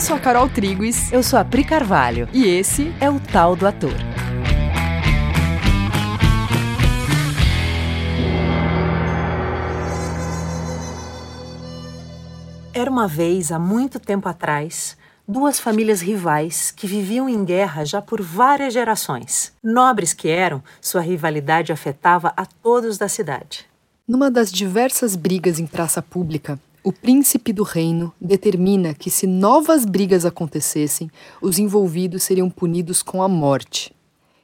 Eu 0.00 0.02
sou 0.02 0.16
a 0.16 0.18
Carol 0.18 0.48
Triguis. 0.48 1.12
Eu 1.12 1.22
sou 1.22 1.38
a 1.38 1.44
Pri 1.44 1.62
Carvalho. 1.62 2.26
E 2.32 2.46
esse 2.46 2.90
é 3.02 3.10
o 3.10 3.20
Tal 3.20 3.54
do 3.54 3.66
Ator. 3.66 3.92
Era 12.72 12.90
uma 12.90 13.06
vez, 13.06 13.52
há 13.52 13.58
muito 13.58 14.00
tempo 14.00 14.26
atrás, 14.26 14.96
duas 15.28 15.60
famílias 15.60 16.00
rivais 16.00 16.70
que 16.70 16.86
viviam 16.86 17.28
em 17.28 17.44
guerra 17.44 17.84
já 17.84 18.00
por 18.00 18.22
várias 18.22 18.72
gerações. 18.72 19.52
Nobres 19.62 20.14
que 20.14 20.28
eram, 20.30 20.62
sua 20.80 21.02
rivalidade 21.02 21.72
afetava 21.72 22.32
a 22.38 22.46
todos 22.46 22.96
da 22.96 23.06
cidade. 23.06 23.66
Numa 24.08 24.30
das 24.30 24.50
diversas 24.50 25.14
brigas 25.14 25.60
em 25.60 25.66
praça 25.66 26.00
pública, 26.00 26.58
o 26.82 26.92
príncipe 26.92 27.52
do 27.52 27.62
reino 27.62 28.12
determina 28.20 28.94
que, 28.94 29.10
se 29.10 29.26
novas 29.26 29.84
brigas 29.84 30.24
acontecessem, 30.24 31.10
os 31.40 31.58
envolvidos 31.58 32.22
seriam 32.22 32.48
punidos 32.48 33.02
com 33.02 33.22
a 33.22 33.28
morte. 33.28 33.94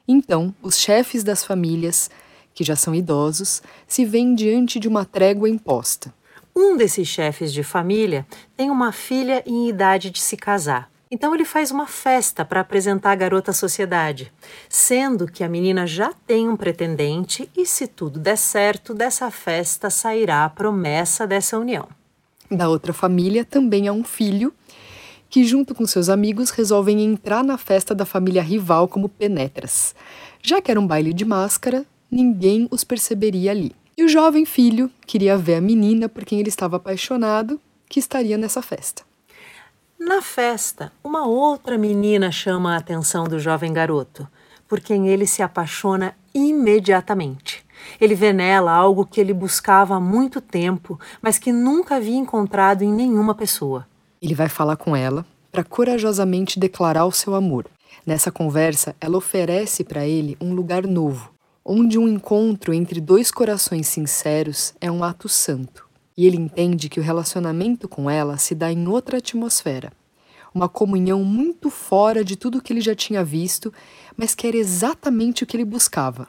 Então, 0.06 0.54
os 0.62 0.78
chefes 0.78 1.24
das 1.24 1.42
famílias, 1.42 2.10
que 2.54 2.62
já 2.62 2.76
são 2.76 2.95
idosos, 2.95 3.62
se 3.88 4.04
veem 4.04 4.34
diante 4.34 4.78
de 4.78 4.86
uma 4.86 5.04
trégua 5.04 5.48
imposta. 5.48 6.12
Um 6.54 6.76
desses 6.76 7.09
chefes 7.09 7.52
de 7.52 7.62
família 7.62 8.26
tem 8.56 8.70
uma 8.70 8.92
filha 8.92 9.42
em 9.46 9.68
idade 9.68 10.10
de 10.10 10.20
se 10.20 10.37
casar. 10.37 10.90
Então 11.10 11.34
ele 11.34 11.45
faz 11.45 11.70
uma 11.70 11.87
festa 11.87 12.45
para 12.45 12.60
apresentar 12.60 13.12
a 13.12 13.14
garota 13.14 13.50
à 13.50 13.54
sociedade, 13.54 14.32
sendo 14.68 15.26
que 15.26 15.45
a 15.45 15.48
menina 15.48 15.87
já 15.87 16.12
tem 16.26 16.48
um 16.48 16.56
pretendente 16.56 17.48
e, 17.56 17.64
se 17.64 17.87
tudo 17.87 18.18
der 18.18 18.37
certo, 18.37 18.92
dessa 18.92 19.30
festa 19.30 19.88
sairá 19.88 20.45
a 20.45 20.50
promessa 20.50 21.26
dessa 21.26 21.59
união. 21.59 21.88
Da 22.50 22.68
outra 22.68 22.92
família 22.92 23.45
também 23.45 23.88
há 23.88 23.92
um 23.92 24.05
filho 24.05 24.52
que, 25.29 25.45
junto 25.45 25.74
com 25.74 25.87
seus 25.87 26.09
amigos, 26.09 26.51
resolvem 26.51 27.02
entrar 27.02 27.43
na 27.43 27.59
festa 27.59 27.95
da 27.95 28.04
família 28.04 28.43
rival 28.43 28.87
como 28.88 29.09
penetras. 29.09 29.95
Já 30.43 30.62
que 30.62 30.70
era 30.70 30.80
um 30.80 30.87
baile 30.87 31.12
de 31.12 31.24
máscara, 31.24 31.85
ninguém 32.10 32.68
os 32.70 32.85
perceberia 32.85 33.51
ali. 33.51 33.74
E 33.96 34.04
o 34.04 34.09
jovem 34.09 34.45
filho 34.45 34.90
queria 35.07 35.37
ver 35.37 35.57
a 35.57 35.60
menina 35.60 36.09
por 36.09 36.24
quem 36.24 36.38
ele 36.38 36.48
estava 36.48 36.76
apaixonado, 36.76 37.60
que 37.88 37.98
estaria 37.98 38.38
nessa 38.38 38.63
festa. 38.63 39.02
Na 39.98 40.23
festa, 40.23 40.92
uma 41.02 41.26
outra 41.26 41.76
menina 41.76 42.30
chama 42.30 42.74
a 42.74 42.79
atenção 42.79 43.24
do 43.24 43.38
jovem 43.38 43.73
garoto, 43.73 44.29
por 44.68 44.80
quem 44.80 45.09
ele 45.09 45.26
se 45.26 45.42
apaixona 45.42 46.15
imediatamente. 46.35 47.65
Ele 48.01 48.15
vê 48.15 48.32
nela 48.32 48.73
algo 48.73 49.06
que 49.06 49.20
ele 49.20 49.32
buscava 49.32 49.96
há 49.96 50.01
muito 50.01 50.40
tempo, 50.40 50.98
mas 51.20 51.38
que 51.38 51.52
nunca 51.52 51.96
havia 51.96 52.16
encontrado 52.16 52.82
em 52.82 52.92
nenhuma 52.92 53.34
pessoa. 53.34 53.87
Ele 54.20 54.34
vai 54.34 54.48
falar 54.48 54.76
com 54.76 54.96
ela 54.96 55.24
para 55.52 55.65
corajosamente 55.65 56.59
declarar 56.59 57.07
o 57.07 57.12
seu 57.12 57.34
amor. 57.34 57.66
Nessa 58.04 58.30
conversa, 58.30 58.95
ela 59.01 59.16
oferece 59.16 59.82
para 59.82 60.07
ele 60.07 60.37
um 60.40 60.54
lugar 60.54 60.87
novo, 60.87 61.32
onde 61.64 61.98
um 61.98 62.07
encontro 62.07 62.73
entre 62.73 63.01
dois 63.01 63.30
corações 63.30 63.87
sinceros 63.87 64.75
é 64.81 64.91
um 64.91 65.03
ato 65.03 65.28
santo. 65.28 65.87
E 66.16 66.26
ele 66.26 66.37
entende 66.37 66.88
que 66.88 67.00
o 67.00 67.03
relacionamento 67.03 67.88
com 67.88 68.09
ela 68.09 68.37
se 68.38 68.54
dá 68.54 68.70
em 68.70 68.87
outra 68.87 69.19
atmosfera, 69.19 69.92
uma 70.54 70.69
comunhão 70.69 71.22
muito 71.22 71.69
fora 71.69 72.25
de 72.25 72.37
tudo 72.37 72.62
que 72.62 72.72
ele 72.72 72.81
já 72.81 72.94
tinha 72.94 73.22
visto, 73.22 73.72
mas 74.16 74.34
que 74.34 74.47
era 74.47 74.56
exatamente 74.56 75.44
o 75.44 75.47
que 75.47 75.56
ele 75.56 75.64
buscava. 75.64 76.28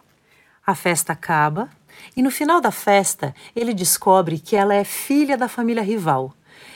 A 0.67 0.75
festa 0.75 1.13
acaba 1.13 1.69
e 2.13 2.21
no 2.21 2.29
final 2.29 2.59
da 2.59 2.71
festa 2.71 3.33
ele 3.55 3.73
descobre 3.73 4.37
que 4.37 4.53
ela 4.53 4.75
é 4.75 4.83
filha 4.83 5.37
da 5.37 5.47
família 5.47 5.81
rival. 5.81 6.33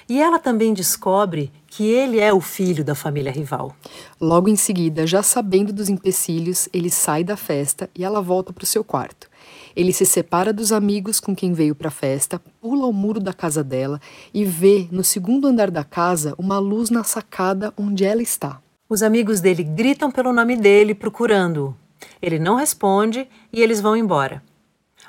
E 0.08 0.22
ela 0.22 0.40
também 0.40 0.74
descobre 0.74 1.52
que 1.68 1.84
ele 1.84 2.18
é 2.18 2.32
o 2.34 2.40
filho 2.40 2.86
da 2.86 2.96
família 2.96 3.34
rival. 3.34 3.76
Logo 4.20 4.48
em 4.48 4.56
seguida, 4.56 5.06
já 5.06 5.22
sabendo 5.22 5.74
dos 5.74 5.90
empecilhos, 5.90 6.70
ele 6.72 6.90
sai 6.90 7.22
da 7.26 7.36
festa 7.36 7.90
e 7.94 8.06
ela 8.06 8.22
volta 8.22 8.54
para 8.54 8.64
o 8.64 8.68
seu 8.68 8.82
quarto. 8.82 9.30
Ele 9.76 9.92
se 9.92 10.06
separa 10.06 10.54
dos 10.54 10.72
amigos 10.72 11.20
com 11.20 11.36
quem 11.36 11.52
veio 11.52 11.76
para 11.76 11.90
a 11.90 11.92
festa, 11.92 12.42
pula 12.62 12.88
o 12.88 12.94
muro 12.94 13.20
da 13.20 13.34
casa 13.34 13.62
dela 13.62 14.00
e 14.34 14.46
vê 14.46 14.88
no 14.90 15.04
segundo 15.04 15.50
andar 15.50 15.70
da 15.70 15.84
casa 15.84 16.34
uma 16.38 16.60
luz 16.60 16.90
na 16.90 17.04
sacada 17.04 17.74
onde 17.78 18.06
ela 18.06 18.22
está. 18.22 18.62
Os 18.88 19.04
amigos 19.04 19.42
dele 19.42 19.64
gritam 19.64 20.10
pelo 20.10 20.32
nome 20.32 20.56
dele, 20.56 20.96
procurando-o. 20.96 21.81
Ele 22.22 22.40
não 22.40 22.56
responde 22.56 23.28
e 23.52 23.62
eles 23.62 23.82
vão 23.82 23.96
embora. 23.96 24.44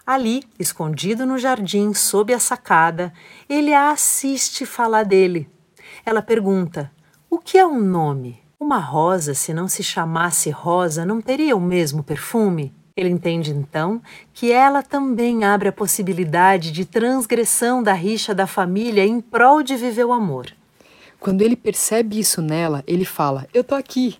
Ali, 0.05 0.43
escondido 0.59 1.25
no 1.25 1.39
jardim, 1.39 1.95
sob 1.95 2.35
a 2.35 2.39
sacada, 2.39 3.13
ele 3.49 3.73
a 3.73 3.91
assiste 3.91 4.67
falar 4.67 5.05
dele. 5.05 5.49
Ela 6.05 6.21
pergunta: 6.21 6.91
O 7.31 7.39
que 7.39 7.57
é 7.57 7.67
um 7.67 7.81
nome? 7.81 8.41
Uma 8.59 8.79
rosa, 8.79 9.35
se 9.35 9.53
não 9.53 9.69
se 9.69 9.83
chamasse 9.83 10.51
rosa, 10.51 11.05
não 11.05 11.21
teria 11.21 11.57
o 11.57 11.61
mesmo 11.61 12.03
perfume? 12.03 12.75
Ele 12.97 13.09
entende 13.09 13.51
então 13.51 14.03
que 14.35 14.53
ela 14.53 14.83
também 14.83 15.45
abre 15.45 15.69
a 15.69 15.73
possibilidade 15.73 16.71
de 16.71 16.85
transgressão 16.85 17.83
da 17.83 17.93
rixa 17.93 18.35
da 18.35 18.47
família 18.47 19.05
em 19.05 19.21
prol 19.21 19.63
de 19.63 19.77
viver 19.77 20.05
o 20.05 20.13
amor. 20.13 20.47
Quando 21.19 21.43
ele 21.43 21.57
percebe 21.57 22.19
isso 22.19 22.43
nela, 22.43 22.83
ele 22.87 23.05
fala: 23.05 23.47
Eu 23.55 23.63
tô 23.63 23.75
aqui 23.75 24.19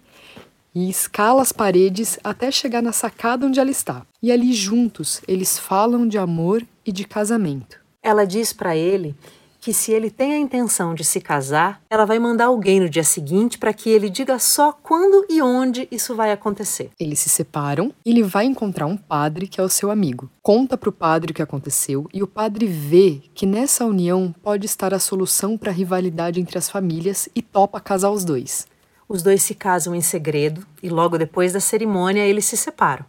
e 0.75 0.89
escala 0.89 1.43
as 1.43 1.53
paredes 1.53 2.19
até 2.23 2.51
chegar 2.51 2.83
na 2.83 2.93
sacada 2.93 3.47
onde 3.47 3.61
ela 3.61 3.71
está. 3.71 4.03
E 4.23 4.31
ali 4.31 4.53
juntos 4.53 5.21
eles 5.27 5.59
falam 5.59 6.07
de 6.07 6.19
amor 6.19 6.65
e 6.85 6.93
de 6.93 7.05
casamento. 7.05 7.81
Ela 8.03 8.25
diz 8.25 8.53
para 8.53 8.77
ele 8.77 9.15
que 9.63 9.73
se 9.73 9.93
ele 9.93 10.11
tem 10.11 10.33
a 10.33 10.39
intenção 10.39 10.93
de 10.93 11.05
se 11.05 11.21
casar, 11.21 11.81
ela 11.89 12.05
vai 12.05 12.19
mandar 12.19 12.47
alguém 12.47 12.81
no 12.81 12.89
dia 12.89 13.05
seguinte 13.05 13.59
para 13.59 13.73
que 13.73 13.89
ele 13.89 14.11
diga 14.11 14.37
só 14.41 14.73
quando 14.73 15.25
e 15.31 15.41
onde 15.41 15.87
isso 15.89 16.17
vai 16.17 16.33
acontecer. 16.33 16.91
Eles 16.99 17.21
se 17.21 17.29
separam 17.29 17.95
e 18.05 18.11
ele 18.11 18.25
vai 18.25 18.45
encontrar 18.45 18.87
um 18.87 18.97
padre 18.97 19.47
que 19.47 19.61
é 19.61 19.63
o 19.63 19.69
seu 19.69 19.89
amigo. 19.89 20.29
Conta 20.43 20.77
para 20.77 20.89
o 20.89 20.93
padre 20.93 21.31
o 21.31 21.35
que 21.35 21.43
aconteceu 21.43 22.09
e 22.13 22.25
o 22.25 22.27
padre 22.27 22.67
vê 22.67 23.23
que 23.33 23.47
nessa 23.47 23.87
união 23.87 24.35
pode 24.43 24.67
estar 24.67 24.93
a 24.93 24.99
solução 24.99 25.57
para 25.57 25.71
a 25.71 25.75
rivalidade 25.75 26.41
entre 26.41 26.59
as 26.59 26.69
famílias 26.69 27.29
e 27.33 27.41
topa 27.41 27.79
casar 27.79 28.11
os 28.11 28.25
dois. 28.25 28.67
Os 29.13 29.23
dois 29.23 29.43
se 29.43 29.55
casam 29.55 29.95
em 29.95 30.01
segredo 30.01 30.67
e 30.83 30.89
logo 30.89 31.19
depois 31.19 31.53
da 31.53 31.61
cerimônia 31.61 32.25
eles 32.25 32.47
se 32.47 32.57
separam. 32.57 33.05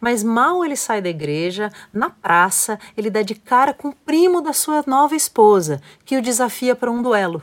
Mas 0.00 0.22
mal 0.22 0.64
ele 0.64 0.76
sai 0.76 1.02
da 1.02 1.10
igreja, 1.10 1.70
na 1.92 2.08
praça, 2.08 2.78
ele 2.96 3.10
dá 3.10 3.20
de 3.20 3.34
cara 3.34 3.74
com 3.74 3.88
o 3.88 3.94
primo 3.94 4.40
da 4.40 4.54
sua 4.54 4.82
nova 4.86 5.14
esposa, 5.14 5.78
que 6.06 6.16
o 6.16 6.22
desafia 6.22 6.74
para 6.74 6.90
um 6.90 7.02
duelo. 7.02 7.42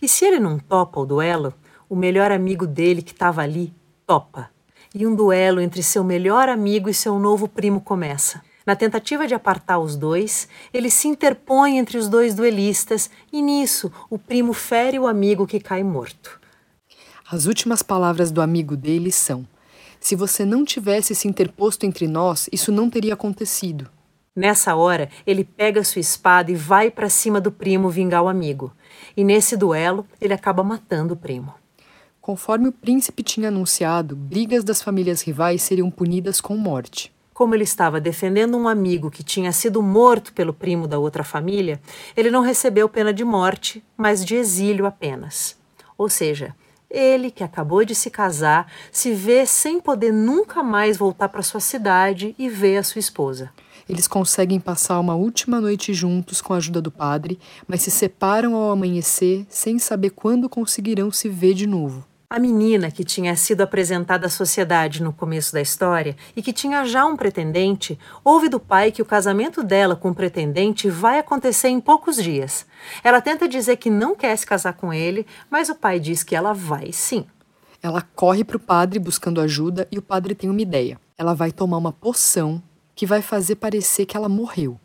E 0.00 0.08
se 0.08 0.24
ele 0.24 0.40
não 0.40 0.58
topa 0.58 0.98
o 0.98 1.04
duelo, 1.04 1.52
o 1.86 1.94
melhor 1.94 2.32
amigo 2.32 2.66
dele 2.66 3.02
que 3.02 3.12
estava 3.12 3.42
ali 3.42 3.74
topa. 4.06 4.48
E 4.94 5.06
um 5.06 5.14
duelo 5.14 5.60
entre 5.60 5.82
seu 5.82 6.02
melhor 6.02 6.48
amigo 6.48 6.88
e 6.88 6.94
seu 6.94 7.18
novo 7.18 7.46
primo 7.46 7.78
começa. 7.78 8.40
Na 8.64 8.74
tentativa 8.74 9.26
de 9.26 9.34
apartar 9.34 9.78
os 9.78 9.96
dois, 9.96 10.48
ele 10.72 10.88
se 10.88 11.08
interpõe 11.08 11.76
entre 11.76 11.98
os 11.98 12.08
dois 12.08 12.34
duelistas 12.34 13.10
e 13.30 13.42
nisso 13.42 13.92
o 14.08 14.18
primo 14.18 14.54
fere 14.54 14.98
o 14.98 15.06
amigo 15.06 15.46
que 15.46 15.60
cai 15.60 15.82
morto. 15.82 16.42
As 17.30 17.46
últimas 17.46 17.82
palavras 17.82 18.30
do 18.30 18.42
amigo 18.42 18.76
dele 18.76 19.10
são: 19.10 19.46
Se 19.98 20.14
você 20.14 20.44
não 20.44 20.64
tivesse 20.64 21.14
se 21.14 21.26
interposto 21.26 21.86
entre 21.86 22.06
nós, 22.06 22.48
isso 22.52 22.70
não 22.70 22.90
teria 22.90 23.14
acontecido. 23.14 23.88
Nessa 24.36 24.74
hora, 24.74 25.08
ele 25.26 25.44
pega 25.44 25.84
sua 25.84 26.00
espada 26.00 26.50
e 26.50 26.54
vai 26.54 26.90
para 26.90 27.08
cima 27.08 27.40
do 27.40 27.50
primo 27.50 27.88
vingar 27.88 28.22
o 28.22 28.28
amigo. 28.28 28.72
E 29.16 29.24
nesse 29.24 29.56
duelo, 29.56 30.06
ele 30.20 30.34
acaba 30.34 30.62
matando 30.62 31.14
o 31.14 31.16
primo. 31.16 31.54
Conforme 32.20 32.68
o 32.68 32.72
príncipe 32.72 33.22
tinha 33.22 33.48
anunciado, 33.48 34.16
brigas 34.16 34.64
das 34.64 34.82
famílias 34.82 35.22
rivais 35.22 35.62
seriam 35.62 35.90
punidas 35.90 36.40
com 36.40 36.56
morte. 36.56 37.12
Como 37.32 37.54
ele 37.54 37.64
estava 37.64 38.00
defendendo 38.00 38.56
um 38.56 38.68
amigo 38.68 39.10
que 39.10 39.22
tinha 39.22 39.52
sido 39.52 39.82
morto 39.82 40.32
pelo 40.32 40.52
primo 40.52 40.86
da 40.86 40.98
outra 40.98 41.24
família, 41.24 41.80
ele 42.16 42.30
não 42.30 42.42
recebeu 42.42 42.88
pena 42.88 43.12
de 43.14 43.24
morte, 43.24 43.84
mas 43.96 44.24
de 44.24 44.34
exílio 44.34 44.84
apenas. 44.84 45.56
Ou 45.96 46.08
seja, 46.08 46.54
ele, 46.94 47.30
que 47.30 47.42
acabou 47.42 47.84
de 47.84 47.94
se 47.94 48.08
casar, 48.08 48.70
se 48.92 49.12
vê 49.12 49.44
sem 49.44 49.80
poder 49.80 50.12
nunca 50.12 50.62
mais 50.62 50.96
voltar 50.96 51.28
para 51.28 51.42
sua 51.42 51.60
cidade 51.60 52.34
e 52.38 52.48
ver 52.48 52.78
a 52.78 52.82
sua 52.82 53.00
esposa. 53.00 53.50
Eles 53.88 54.08
conseguem 54.08 54.58
passar 54.58 54.98
uma 54.98 55.14
última 55.14 55.60
noite 55.60 55.92
juntos 55.92 56.40
com 56.40 56.54
a 56.54 56.56
ajuda 56.56 56.80
do 56.80 56.90
padre, 56.90 57.38
mas 57.68 57.82
se 57.82 57.90
separam 57.90 58.54
ao 58.54 58.70
amanhecer 58.70 59.44
sem 59.48 59.78
saber 59.78 60.10
quando 60.10 60.48
conseguirão 60.48 61.10
se 61.10 61.28
ver 61.28 61.52
de 61.52 61.66
novo. 61.66 62.04
A 62.34 62.38
menina 62.40 62.90
que 62.90 63.04
tinha 63.04 63.36
sido 63.36 63.60
apresentada 63.60 64.26
à 64.26 64.28
sociedade 64.28 65.00
no 65.00 65.12
começo 65.12 65.52
da 65.52 65.60
história 65.60 66.16
e 66.34 66.42
que 66.42 66.52
tinha 66.52 66.84
já 66.84 67.06
um 67.06 67.16
pretendente, 67.16 67.96
ouve 68.24 68.48
do 68.48 68.58
pai 68.58 68.90
que 68.90 69.00
o 69.00 69.04
casamento 69.04 69.62
dela 69.62 69.94
com 69.94 70.10
o 70.10 70.14
pretendente 70.16 70.90
vai 70.90 71.20
acontecer 71.20 71.68
em 71.68 71.78
poucos 71.78 72.16
dias. 72.16 72.66
Ela 73.04 73.20
tenta 73.20 73.46
dizer 73.46 73.76
que 73.76 73.88
não 73.88 74.16
quer 74.16 74.36
se 74.36 74.44
casar 74.44 74.72
com 74.72 74.92
ele, 74.92 75.24
mas 75.48 75.68
o 75.68 75.76
pai 75.76 76.00
diz 76.00 76.24
que 76.24 76.34
ela 76.34 76.52
vai 76.52 76.90
sim. 76.90 77.24
Ela 77.80 78.02
corre 78.16 78.42
para 78.42 78.56
o 78.56 78.60
padre 78.60 78.98
buscando 78.98 79.40
ajuda 79.40 79.86
e 79.92 79.96
o 79.96 80.02
padre 80.02 80.34
tem 80.34 80.50
uma 80.50 80.60
ideia. 80.60 80.98
Ela 81.16 81.34
vai 81.34 81.52
tomar 81.52 81.76
uma 81.76 81.92
poção 81.92 82.60
que 82.96 83.06
vai 83.06 83.22
fazer 83.22 83.54
parecer 83.54 84.06
que 84.06 84.16
ela 84.16 84.28
morreu. 84.28 84.76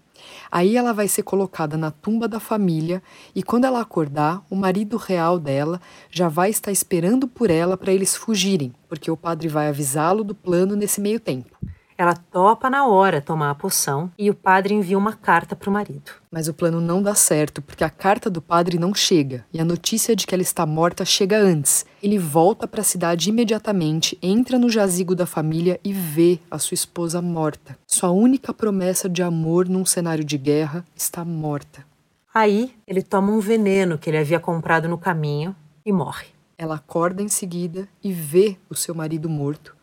Aí 0.51 0.75
ela 0.75 0.94
vai 0.94 1.07
ser 1.07 1.24
colocada 1.24 1.77
na 1.77 1.92
tumba 1.92 2.27
da 2.27 2.39
família 2.39 3.01
e 3.36 3.44
quando 3.44 3.66
ela 3.66 3.81
acordar, 3.81 4.44
o 4.50 4.56
marido 4.56 4.98
real 4.98 5.39
dela 5.39 5.80
já 6.10 6.27
vai 6.27 6.50
estar 6.50 6.71
esperando 6.71 7.27
por 7.27 7.50
ela 7.50 7.77
para 7.77 7.94
eles 7.94 8.16
fugirem, 8.16 8.74
porque 8.88 9.12
o 9.12 9.18
padre 9.18 9.48
vai 9.48 9.68
avisá-lo 9.68 10.24
do 10.24 10.36
plano 10.36 10.75
nesse 10.75 11.00
meio 11.00 11.19
tempo. 11.19 11.56
Ela 12.00 12.16
topa 12.16 12.69
na 12.69 12.88
hora 12.88 13.19
tomar 13.19 13.50
a 13.50 13.56
poção 13.56 14.10
e 14.18 14.30
o 14.30 14.34
padre 14.34 14.74
envia 14.74 14.98
uma 14.98 15.12
carta 15.12 15.54
para 15.54 15.69
o 15.69 15.74
marido. 15.74 16.13
Mas 16.31 16.48
o 16.48 16.54
plano 16.54 16.80
não 16.80 17.04
dá 17.04 17.13
certo, 17.13 17.62
porque 17.62 17.84
a 17.84 17.90
carta 17.90 18.30
do 18.30 18.42
padre 18.42 18.80
não 18.80 18.94
chega 18.96 19.46
e 19.51 19.60
a 19.60 19.66
notícia 19.66 20.16
de 20.16 20.25
que 20.25 20.34
ela 20.34 20.42
está 20.42 20.66
morta 20.66 21.04
chega 21.04 21.38
antes. 21.38 21.86
Ele 22.01 22.18
volta 22.18 22.66
para 22.66 22.80
a 22.80 22.86
cidade 22.86 23.30
imediatamente, 23.30 24.18
entra 24.22 24.57
no 24.57 24.69
jazigo 24.69 25.13
da 25.13 25.25
família 25.25 25.78
e 25.84 25.92
vê 25.92 26.40
a 26.50 26.57
sua 26.57 26.74
esposa 26.74 27.22
morta. 27.22 27.78
Sua 27.86 28.12
única 28.12 28.54
promessa 28.54 29.10
de 29.10 29.22
amor 29.22 29.68
num 29.68 29.84
cenário 29.84 30.24
de 30.24 30.38
guerra 30.38 30.86
está 30.96 31.25
morta. 31.25 31.86
Aí 32.34 32.74
ele 32.88 33.01
toma 33.01 33.34
um 33.34 33.42
veneno 33.42 33.98
que 33.98 34.10
ele 34.10 34.19
havia 34.19 34.40
comprado 34.40 34.88
no 34.88 34.98
caminho 34.98 35.54
e 35.86 35.92
morre. 35.92 36.28
Ela 36.57 36.75
acorda 36.75 37.22
em 37.22 37.28
seguida 37.28 37.90
e 38.01 38.13
vê 38.13 38.56
o 38.69 38.75
seu 38.75 38.96
marido 38.96 39.28
morto, 39.28 39.75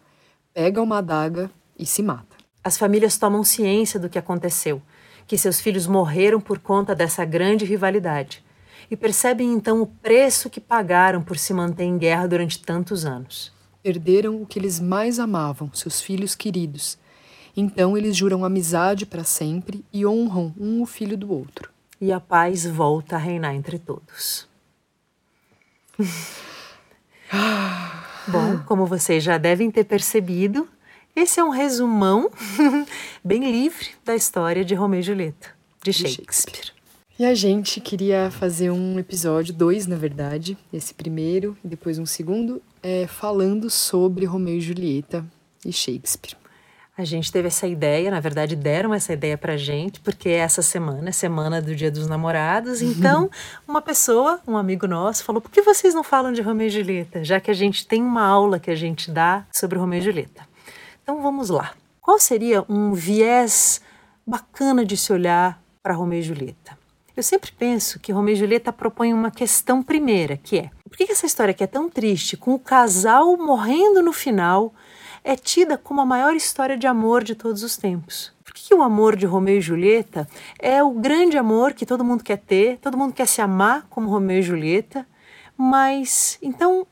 pega 0.54 0.80
uma 0.80 0.96
adaga 0.96 1.50
e 1.78 1.86
se 1.86 2.02
mata. 2.02 2.36
As 2.62 2.76
famílias 2.76 3.16
tomam 3.16 3.44
ciência 3.44 4.00
do 4.00 4.08
que 4.08 4.18
aconteceu, 4.18 4.82
que 5.26 5.38
seus 5.38 5.60
filhos 5.60 5.86
morreram 5.86 6.40
por 6.40 6.58
conta 6.58 6.94
dessa 6.94 7.24
grande 7.24 7.64
rivalidade, 7.64 8.44
e 8.90 8.96
percebem 8.96 9.52
então 9.52 9.82
o 9.82 9.86
preço 9.86 10.48
que 10.50 10.60
pagaram 10.60 11.22
por 11.22 11.38
se 11.38 11.52
manter 11.52 11.84
em 11.84 11.98
guerra 11.98 12.26
durante 12.26 12.62
tantos 12.62 13.04
anos. 13.04 13.52
Perderam 13.82 14.42
o 14.42 14.46
que 14.46 14.58
eles 14.58 14.80
mais 14.80 15.18
amavam, 15.18 15.70
seus 15.72 16.00
filhos 16.00 16.34
queridos. 16.34 16.98
Então 17.56 17.96
eles 17.96 18.16
juram 18.16 18.44
amizade 18.44 19.06
para 19.06 19.24
sempre 19.24 19.84
e 19.92 20.04
honram 20.06 20.52
um 20.58 20.82
o 20.82 20.86
filho 20.86 21.16
do 21.16 21.32
outro. 21.32 21.70
E 22.00 22.12
a 22.12 22.20
paz 22.20 22.66
volta 22.66 23.16
a 23.16 23.18
reinar 23.18 23.54
entre 23.54 23.78
todos. 23.78 24.46
Bom, 28.28 28.58
como 28.66 28.86
vocês 28.86 29.22
já 29.22 29.38
devem 29.38 29.70
ter 29.70 29.84
percebido, 29.84 30.68
esse 31.16 31.40
é 31.40 31.44
um 31.44 31.48
resumão 31.48 32.30
bem 33.24 33.50
livre 33.50 33.88
da 34.04 34.14
história 34.14 34.62
de 34.62 34.74
Romeu 34.74 35.00
e 35.00 35.02
Julieta, 35.02 35.48
de 35.82 35.90
Shakespeare. 35.90 36.26
Shakespeare. 36.26 36.76
E 37.18 37.24
a 37.24 37.34
gente 37.34 37.80
queria 37.80 38.30
fazer 38.30 38.70
um 38.70 38.98
episódio, 38.98 39.54
dois 39.54 39.86
na 39.86 39.96
verdade, 39.96 40.58
esse 40.70 40.92
primeiro 40.92 41.56
e 41.64 41.68
depois 41.68 41.98
um 41.98 42.04
segundo, 42.04 42.60
é, 42.82 43.06
falando 43.06 43.70
sobre 43.70 44.26
Romeu 44.26 44.58
e 44.58 44.60
Julieta 44.60 45.24
e 45.64 45.72
Shakespeare. 45.72 46.36
A 46.98 47.04
gente 47.04 47.32
teve 47.32 47.48
essa 47.48 47.66
ideia, 47.66 48.10
na 48.10 48.20
verdade 48.20 48.54
deram 48.54 48.92
essa 48.92 49.14
ideia 49.14 49.38
pra 49.38 49.56
gente, 49.56 50.00
porque 50.00 50.28
essa 50.28 50.60
semana 50.60 51.08
é 51.08 51.12
semana 51.12 51.62
do 51.62 51.74
Dia 51.74 51.90
dos 51.90 52.06
Namorados, 52.06 52.82
então 52.82 53.30
uma 53.66 53.80
pessoa, 53.80 54.38
um 54.46 54.56
amigo 54.56 54.86
nosso, 54.86 55.24
falou: 55.24 55.40
por 55.40 55.50
que 55.50 55.62
vocês 55.62 55.94
não 55.94 56.04
falam 56.04 56.32
de 56.32 56.42
Romeu 56.42 56.66
e 56.66 56.70
Julieta? 56.70 57.24
Já 57.24 57.40
que 57.40 57.50
a 57.50 57.54
gente 57.54 57.86
tem 57.86 58.02
uma 58.02 58.26
aula 58.26 58.58
que 58.58 58.70
a 58.70 58.74
gente 58.74 59.10
dá 59.10 59.46
sobre 59.50 59.78
Romeu 59.78 59.98
e 59.98 60.02
Julieta. 60.02 60.55
Então 61.06 61.22
vamos 61.22 61.50
lá. 61.50 61.72
Qual 62.00 62.18
seria 62.18 62.64
um 62.68 62.92
viés 62.92 63.80
bacana 64.26 64.84
de 64.84 64.96
se 64.96 65.12
olhar 65.12 65.62
para 65.80 65.94
Romeu 65.94 66.18
e 66.18 66.22
Julieta? 66.22 66.76
Eu 67.16 67.22
sempre 67.22 67.52
penso 67.52 68.00
que 68.00 68.10
Romeu 68.10 68.34
e 68.34 68.36
Julieta 68.36 68.72
propõem 68.72 69.14
uma 69.14 69.30
questão 69.30 69.84
primeira, 69.84 70.36
que 70.36 70.58
é: 70.58 70.70
por 70.82 70.96
que 70.96 71.04
essa 71.04 71.24
história 71.24 71.54
que 71.54 71.62
é 71.62 71.66
tão 71.68 71.88
triste, 71.88 72.36
com 72.36 72.54
o 72.54 72.58
casal 72.58 73.36
morrendo 73.36 74.02
no 74.02 74.12
final, 74.12 74.74
é 75.22 75.36
tida 75.36 75.78
como 75.78 76.00
a 76.00 76.04
maior 76.04 76.34
história 76.34 76.76
de 76.76 76.88
amor 76.88 77.22
de 77.22 77.36
todos 77.36 77.62
os 77.62 77.76
tempos? 77.76 78.32
Por 78.42 78.52
que 78.52 78.74
o 78.74 78.82
amor 78.82 79.14
de 79.14 79.26
Romeu 79.26 79.58
e 79.58 79.60
Julieta 79.60 80.28
é 80.58 80.82
o 80.82 80.90
grande 80.90 81.38
amor 81.38 81.72
que 81.72 81.86
todo 81.86 82.02
mundo 82.02 82.24
quer 82.24 82.38
ter, 82.38 82.78
todo 82.78 82.98
mundo 82.98 83.12
quer 83.12 83.28
se 83.28 83.40
amar 83.40 83.86
como 83.88 84.10
Romeu 84.10 84.40
e 84.40 84.42
Julieta? 84.42 85.06
Mas 85.56 86.36
então 86.42 86.84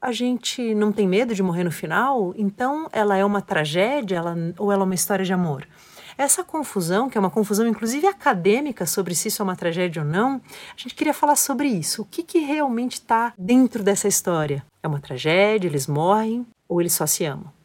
a 0.00 0.12
gente 0.12 0.74
não 0.74 0.92
tem 0.92 1.06
medo 1.06 1.34
de 1.34 1.42
morrer 1.42 1.64
no 1.64 1.70
final, 1.70 2.32
então 2.36 2.88
ela 2.92 3.16
é 3.16 3.24
uma 3.24 3.42
tragédia 3.42 4.16
ela, 4.16 4.34
ou 4.58 4.72
ela 4.72 4.82
é 4.82 4.84
uma 4.84 4.94
história 4.94 5.24
de 5.24 5.32
amor? 5.32 5.66
Essa 6.16 6.44
confusão, 6.44 7.08
que 7.08 7.16
é 7.16 7.20
uma 7.20 7.30
confusão 7.30 7.66
inclusive 7.66 8.06
acadêmica 8.06 8.84
sobre 8.86 9.14
se 9.14 9.28
isso 9.28 9.40
é 9.40 9.44
uma 9.44 9.56
tragédia 9.56 10.02
ou 10.02 10.08
não, 10.08 10.34
a 10.34 10.76
gente 10.76 10.94
queria 10.94 11.14
falar 11.14 11.36
sobre 11.36 11.68
isso. 11.68 12.02
O 12.02 12.04
que, 12.04 12.22
que 12.22 12.38
realmente 12.40 12.94
está 12.94 13.32
dentro 13.38 13.82
dessa 13.82 14.08
história? 14.08 14.64
É 14.82 14.88
uma 14.88 15.00
tragédia, 15.00 15.68
eles 15.68 15.86
morrem 15.86 16.46
ou 16.68 16.80
eles 16.80 16.92
só 16.92 17.06
se 17.06 17.24
amam? 17.24 17.59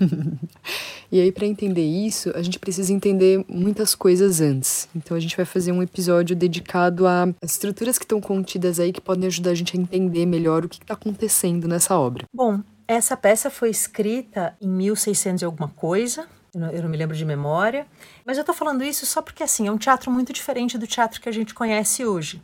e 1.10 1.20
aí, 1.20 1.32
para 1.32 1.46
entender 1.46 1.84
isso, 1.84 2.30
a 2.34 2.42
gente 2.42 2.58
precisa 2.58 2.92
entender 2.92 3.44
muitas 3.48 3.94
coisas 3.94 4.40
antes. 4.40 4.88
Então, 4.94 5.16
a 5.16 5.20
gente 5.20 5.36
vai 5.36 5.46
fazer 5.46 5.72
um 5.72 5.82
episódio 5.82 6.36
dedicado 6.36 7.06
às 7.06 7.52
estruturas 7.52 7.98
que 7.98 8.04
estão 8.04 8.20
contidas 8.20 8.78
aí 8.78 8.92
que 8.92 9.00
podem 9.00 9.26
ajudar 9.26 9.50
a 9.50 9.54
gente 9.54 9.76
a 9.76 9.80
entender 9.80 10.26
melhor 10.26 10.64
o 10.64 10.68
que 10.68 10.76
está 10.76 10.94
acontecendo 10.94 11.66
nessa 11.66 11.98
obra. 11.98 12.24
Bom, 12.34 12.60
essa 12.86 13.16
peça 13.16 13.50
foi 13.50 13.70
escrita 13.70 14.56
em 14.60 14.68
1600 14.68 15.42
e 15.42 15.44
alguma 15.44 15.68
coisa, 15.68 16.26
eu 16.54 16.82
não 16.82 16.88
me 16.88 16.96
lembro 16.96 17.16
de 17.16 17.24
memória, 17.24 17.86
mas 18.24 18.38
eu 18.38 18.42
estou 18.42 18.54
falando 18.54 18.82
isso 18.82 19.04
só 19.04 19.20
porque 19.20 19.42
assim 19.42 19.66
é 19.66 19.72
um 19.72 19.76
teatro 19.76 20.10
muito 20.10 20.32
diferente 20.32 20.78
do 20.78 20.86
teatro 20.86 21.20
que 21.20 21.28
a 21.28 21.32
gente 21.32 21.54
conhece 21.54 22.06
hoje 22.06 22.42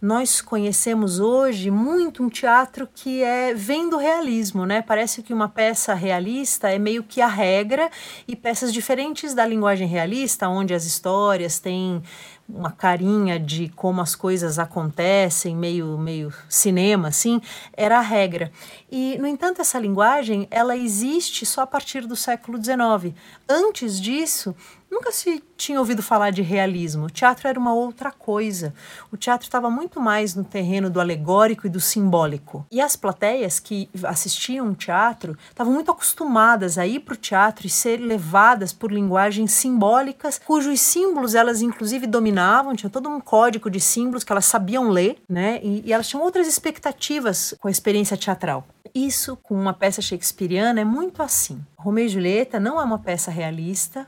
nós 0.00 0.40
conhecemos 0.40 1.20
hoje 1.20 1.70
muito 1.70 2.22
um 2.22 2.30
teatro 2.30 2.88
que 2.92 3.22
é 3.22 3.52
vem 3.52 3.90
do 3.90 3.98
realismo, 3.98 4.64
né? 4.64 4.80
Parece 4.80 5.22
que 5.22 5.34
uma 5.34 5.48
peça 5.48 5.92
realista 5.92 6.70
é 6.70 6.78
meio 6.78 7.02
que 7.02 7.20
a 7.20 7.26
regra 7.26 7.90
e 8.26 8.34
peças 8.34 8.72
diferentes 8.72 9.34
da 9.34 9.44
linguagem 9.44 9.86
realista, 9.86 10.48
onde 10.48 10.72
as 10.72 10.84
histórias 10.84 11.58
têm 11.58 12.02
uma 12.48 12.72
carinha 12.72 13.38
de 13.38 13.68
como 13.68 14.00
as 14.00 14.16
coisas 14.16 14.58
acontecem, 14.58 15.54
meio 15.54 15.98
meio 15.98 16.32
cinema 16.48 17.08
assim, 17.08 17.40
era 17.76 17.98
a 17.98 18.02
regra. 18.02 18.50
E 18.90 19.18
no 19.18 19.26
entanto 19.26 19.60
essa 19.60 19.78
linguagem, 19.78 20.48
ela 20.50 20.76
existe 20.76 21.44
só 21.44 21.60
a 21.60 21.66
partir 21.66 22.06
do 22.06 22.16
século 22.16 22.58
XIX. 22.58 23.14
Antes 23.46 24.00
disso, 24.00 24.56
Nunca 24.90 25.12
se 25.12 25.42
tinha 25.56 25.78
ouvido 25.78 26.02
falar 26.02 26.30
de 26.30 26.42
realismo. 26.42 27.06
O 27.06 27.10
teatro 27.10 27.46
era 27.46 27.58
uma 27.58 27.72
outra 27.72 28.10
coisa. 28.10 28.74
O 29.12 29.16
teatro 29.16 29.46
estava 29.46 29.70
muito 29.70 30.00
mais 30.00 30.34
no 30.34 30.42
terreno 30.42 30.90
do 30.90 31.00
alegórico 31.00 31.66
e 31.66 31.70
do 31.70 31.78
simbólico. 31.78 32.66
E 32.72 32.80
as 32.80 32.96
plateias 32.96 33.60
que 33.60 33.88
assistiam 34.02 34.74
teatro 34.74 35.38
estavam 35.48 35.72
muito 35.72 35.92
acostumadas 35.92 36.76
a 36.76 36.86
ir 36.86 37.00
para 37.00 37.14
o 37.14 37.16
teatro 37.16 37.66
e 37.66 37.70
ser 37.70 37.98
levadas 37.98 38.72
por 38.72 38.90
linguagens 38.90 39.52
simbólicas, 39.52 40.40
cujos 40.44 40.80
símbolos 40.80 41.34
elas 41.36 41.62
inclusive 41.62 42.06
dominavam, 42.06 42.74
tinha 42.74 42.90
todo 42.90 43.08
um 43.08 43.20
código 43.20 43.70
de 43.70 43.80
símbolos 43.80 44.24
que 44.24 44.32
elas 44.32 44.46
sabiam 44.46 44.88
ler, 44.88 45.18
né? 45.28 45.60
E, 45.62 45.82
e 45.86 45.92
elas 45.92 46.08
tinham 46.08 46.24
outras 46.24 46.48
expectativas 46.48 47.54
com 47.60 47.68
a 47.68 47.70
experiência 47.70 48.16
teatral. 48.16 48.66
Isso, 48.94 49.36
com 49.36 49.54
uma 49.54 49.72
peça 49.72 50.02
shakespeariana, 50.02 50.80
é 50.80 50.84
muito 50.84 51.22
assim. 51.22 51.64
Romeu 51.76 52.06
e 52.06 52.08
Julieta 52.08 52.58
não 52.58 52.80
é 52.80 52.84
uma 52.84 52.98
peça 52.98 53.30
realista, 53.30 54.06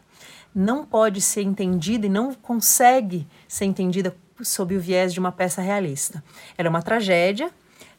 não 0.55 0.85
pode 0.85 1.21
ser 1.21 1.43
entendida 1.43 2.07
e 2.07 2.11
não 2.11 2.35
consegue 2.35 3.27
ser 3.49 3.65
entendida 3.65 4.15
sob 4.43 4.77
o 4.77 4.81
viés 4.81 5.13
de 5.13 5.21
uma 5.21 5.33
peça 5.33 5.61
realista. 5.61 6.23
Ela 6.57 6.69
é 6.69 6.71
uma 6.71 6.83
tragédia, 6.83 7.51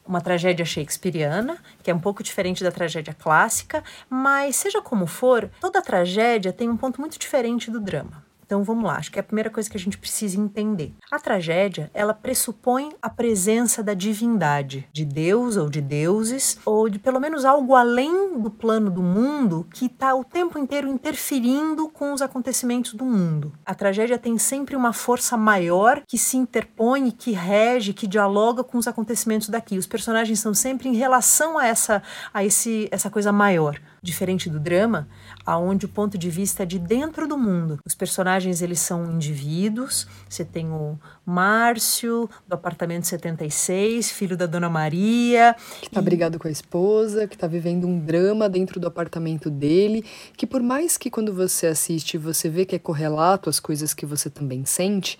uma 0.06 0.20
tragédia 0.20 0.64
shakespeariana, 0.64 1.58
que 1.82 1.90
é 1.90 1.94
um 1.94 2.00
pouco 2.00 2.22
diferente 2.22 2.62
da 2.62 2.70
tragédia 2.70 3.14
clássica, 3.14 3.82
mas 4.08 4.56
seja 4.56 4.82
como 4.82 5.06
for, 5.06 5.50
toda 5.60 5.80
tragédia 5.80 6.52
tem 6.52 6.68
um 6.68 6.76
ponto 6.76 7.00
muito 7.00 7.18
diferente 7.18 7.70
do 7.70 7.80
drama. 7.80 8.23
Então 8.44 8.62
vamos 8.62 8.84
lá, 8.84 8.96
acho 8.96 9.10
que 9.10 9.18
é 9.18 9.20
a 9.20 9.24
primeira 9.24 9.48
coisa 9.48 9.70
que 9.70 9.76
a 9.76 9.80
gente 9.80 9.96
precisa 9.96 10.38
entender. 10.38 10.94
A 11.10 11.18
tragédia, 11.18 11.90
ela 11.94 12.12
pressupõe 12.12 12.92
a 13.00 13.08
presença 13.08 13.82
da 13.82 13.94
divindade, 13.94 14.86
de 14.92 15.04
Deus 15.04 15.56
ou 15.56 15.70
de 15.70 15.80
deuses, 15.80 16.58
ou 16.64 16.88
de 16.88 16.98
pelo 16.98 17.18
menos 17.18 17.44
algo 17.44 17.74
além 17.74 18.38
do 18.38 18.50
plano 18.50 18.90
do 18.90 19.02
mundo 19.02 19.66
que 19.72 19.86
está 19.86 20.14
o 20.14 20.22
tempo 20.24 20.58
inteiro 20.58 20.88
interferindo 20.88 21.88
com 21.88 22.12
os 22.12 22.20
acontecimentos 22.20 22.92
do 22.94 23.04
mundo. 23.04 23.52
A 23.64 23.74
tragédia 23.74 24.18
tem 24.18 24.36
sempre 24.38 24.76
uma 24.76 24.92
força 24.92 25.36
maior 25.36 26.02
que 26.06 26.18
se 26.18 26.36
interpõe, 26.36 27.10
que 27.10 27.32
rege, 27.32 27.94
que 27.94 28.06
dialoga 28.06 28.62
com 28.62 28.76
os 28.76 28.86
acontecimentos 28.86 29.48
daqui. 29.48 29.78
Os 29.78 29.86
personagens 29.86 30.38
estão 30.38 30.52
sempre 30.52 30.88
em 30.88 30.94
relação 30.94 31.58
a 31.58 31.66
essa 31.66 32.02
a 32.32 32.44
esse 32.44 32.88
essa 32.90 33.08
coisa 33.08 33.32
maior 33.32 33.80
diferente 34.04 34.50
do 34.50 34.60
drama, 34.60 35.08
aonde 35.44 35.86
o 35.86 35.88
ponto 35.88 36.16
de 36.16 36.30
vista 36.30 36.62
é 36.62 36.66
de 36.66 36.78
dentro 36.78 37.28
do 37.28 37.36
mundo. 37.36 37.78
Os 37.84 37.94
personagens 37.94 38.62
eles 38.62 38.80
são 38.80 39.12
indivíduos. 39.12 40.06
Você 40.28 40.44
tem 40.44 40.70
o 40.70 40.98
Márcio 41.24 42.28
do 42.46 42.54
apartamento 42.54 43.06
76, 43.06 44.10
filho 44.10 44.36
da 44.36 44.46
Dona 44.46 44.68
Maria, 44.68 45.54
que 45.80 45.90
tá 45.90 46.00
e... 46.00 46.04
brigado 46.04 46.38
com 46.38 46.48
a 46.48 46.50
esposa, 46.50 47.26
que 47.26 47.36
tá 47.36 47.46
vivendo 47.46 47.86
um 47.86 47.98
drama 47.98 48.48
dentro 48.48 48.80
do 48.80 48.86
apartamento 48.86 49.50
dele, 49.50 50.04
que 50.36 50.46
por 50.46 50.62
mais 50.62 50.96
que 50.96 51.10
quando 51.10 51.32
você 51.32 51.66
assiste 51.66 52.16
você 52.16 52.48
vê 52.48 52.64
que 52.64 52.76
é 52.76 52.78
correlato 52.78 53.50
às 53.50 53.60
coisas 53.60 53.92
que 53.92 54.06
você 54.06 54.30
também 54.30 54.64
sente, 54.64 55.18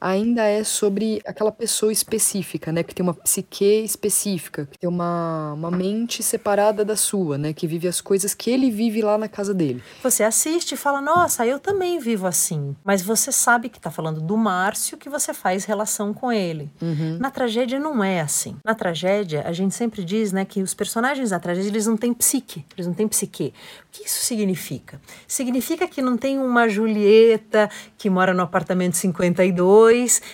ainda 0.00 0.42
é 0.44 0.64
sobre 0.64 1.20
aquela 1.26 1.52
pessoa 1.52 1.92
específica, 1.92 2.72
né? 2.72 2.82
Que 2.82 2.94
tem 2.94 3.02
uma 3.02 3.14
psique 3.14 3.82
específica, 3.82 4.66
que 4.70 4.78
tem 4.78 4.88
uma, 4.88 5.52
uma 5.52 5.70
mente 5.70 6.22
separada 6.22 6.84
da 6.84 6.96
sua, 6.96 7.38
né? 7.38 7.52
Que 7.52 7.66
vive 7.66 7.88
as 7.88 8.00
coisas 8.00 8.34
que 8.34 8.50
ele 8.50 8.70
vive 8.70 9.02
lá 9.02 9.16
na 9.18 9.28
casa 9.28 9.54
dele. 9.54 9.82
Você 10.02 10.22
assiste 10.22 10.72
e 10.72 10.76
fala, 10.76 11.00
nossa, 11.00 11.46
eu 11.46 11.58
também 11.58 11.98
vivo 11.98 12.26
assim. 12.26 12.76
Mas 12.84 13.02
você 13.02 13.32
sabe 13.32 13.68
que 13.68 13.78
está 13.78 13.90
falando 13.90 14.20
do 14.20 14.36
Márcio, 14.36 14.96
que 14.96 15.08
você 15.08 15.32
faz 15.32 15.64
relação 15.64 16.12
com 16.12 16.32
ele. 16.32 16.70
Uhum. 16.80 17.18
Na 17.18 17.30
tragédia 17.30 17.78
não 17.78 18.02
é 18.02 18.20
assim. 18.20 18.56
Na 18.64 18.74
tragédia, 18.74 19.42
a 19.46 19.52
gente 19.52 19.74
sempre 19.74 20.04
diz, 20.04 20.32
né, 20.32 20.44
que 20.44 20.62
os 20.62 20.74
personagens 20.74 21.30
da 21.30 21.40
tragédia, 21.40 21.68
eles 21.68 21.86
não 21.86 21.96
têm 21.96 22.12
psique, 22.12 22.64
eles 22.76 22.86
não 22.86 22.94
têm 22.94 23.08
psique. 23.08 23.52
O 23.88 23.92
que 23.92 24.06
isso 24.06 24.24
significa? 24.24 25.00
Significa 25.26 25.88
que 25.88 26.02
não 26.02 26.16
tem 26.16 26.38
uma 26.38 26.68
Julieta 26.68 27.70
que 27.96 28.10
mora 28.10 28.34
no 28.34 28.42
apartamento 28.42 28.96
52, 28.96 29.85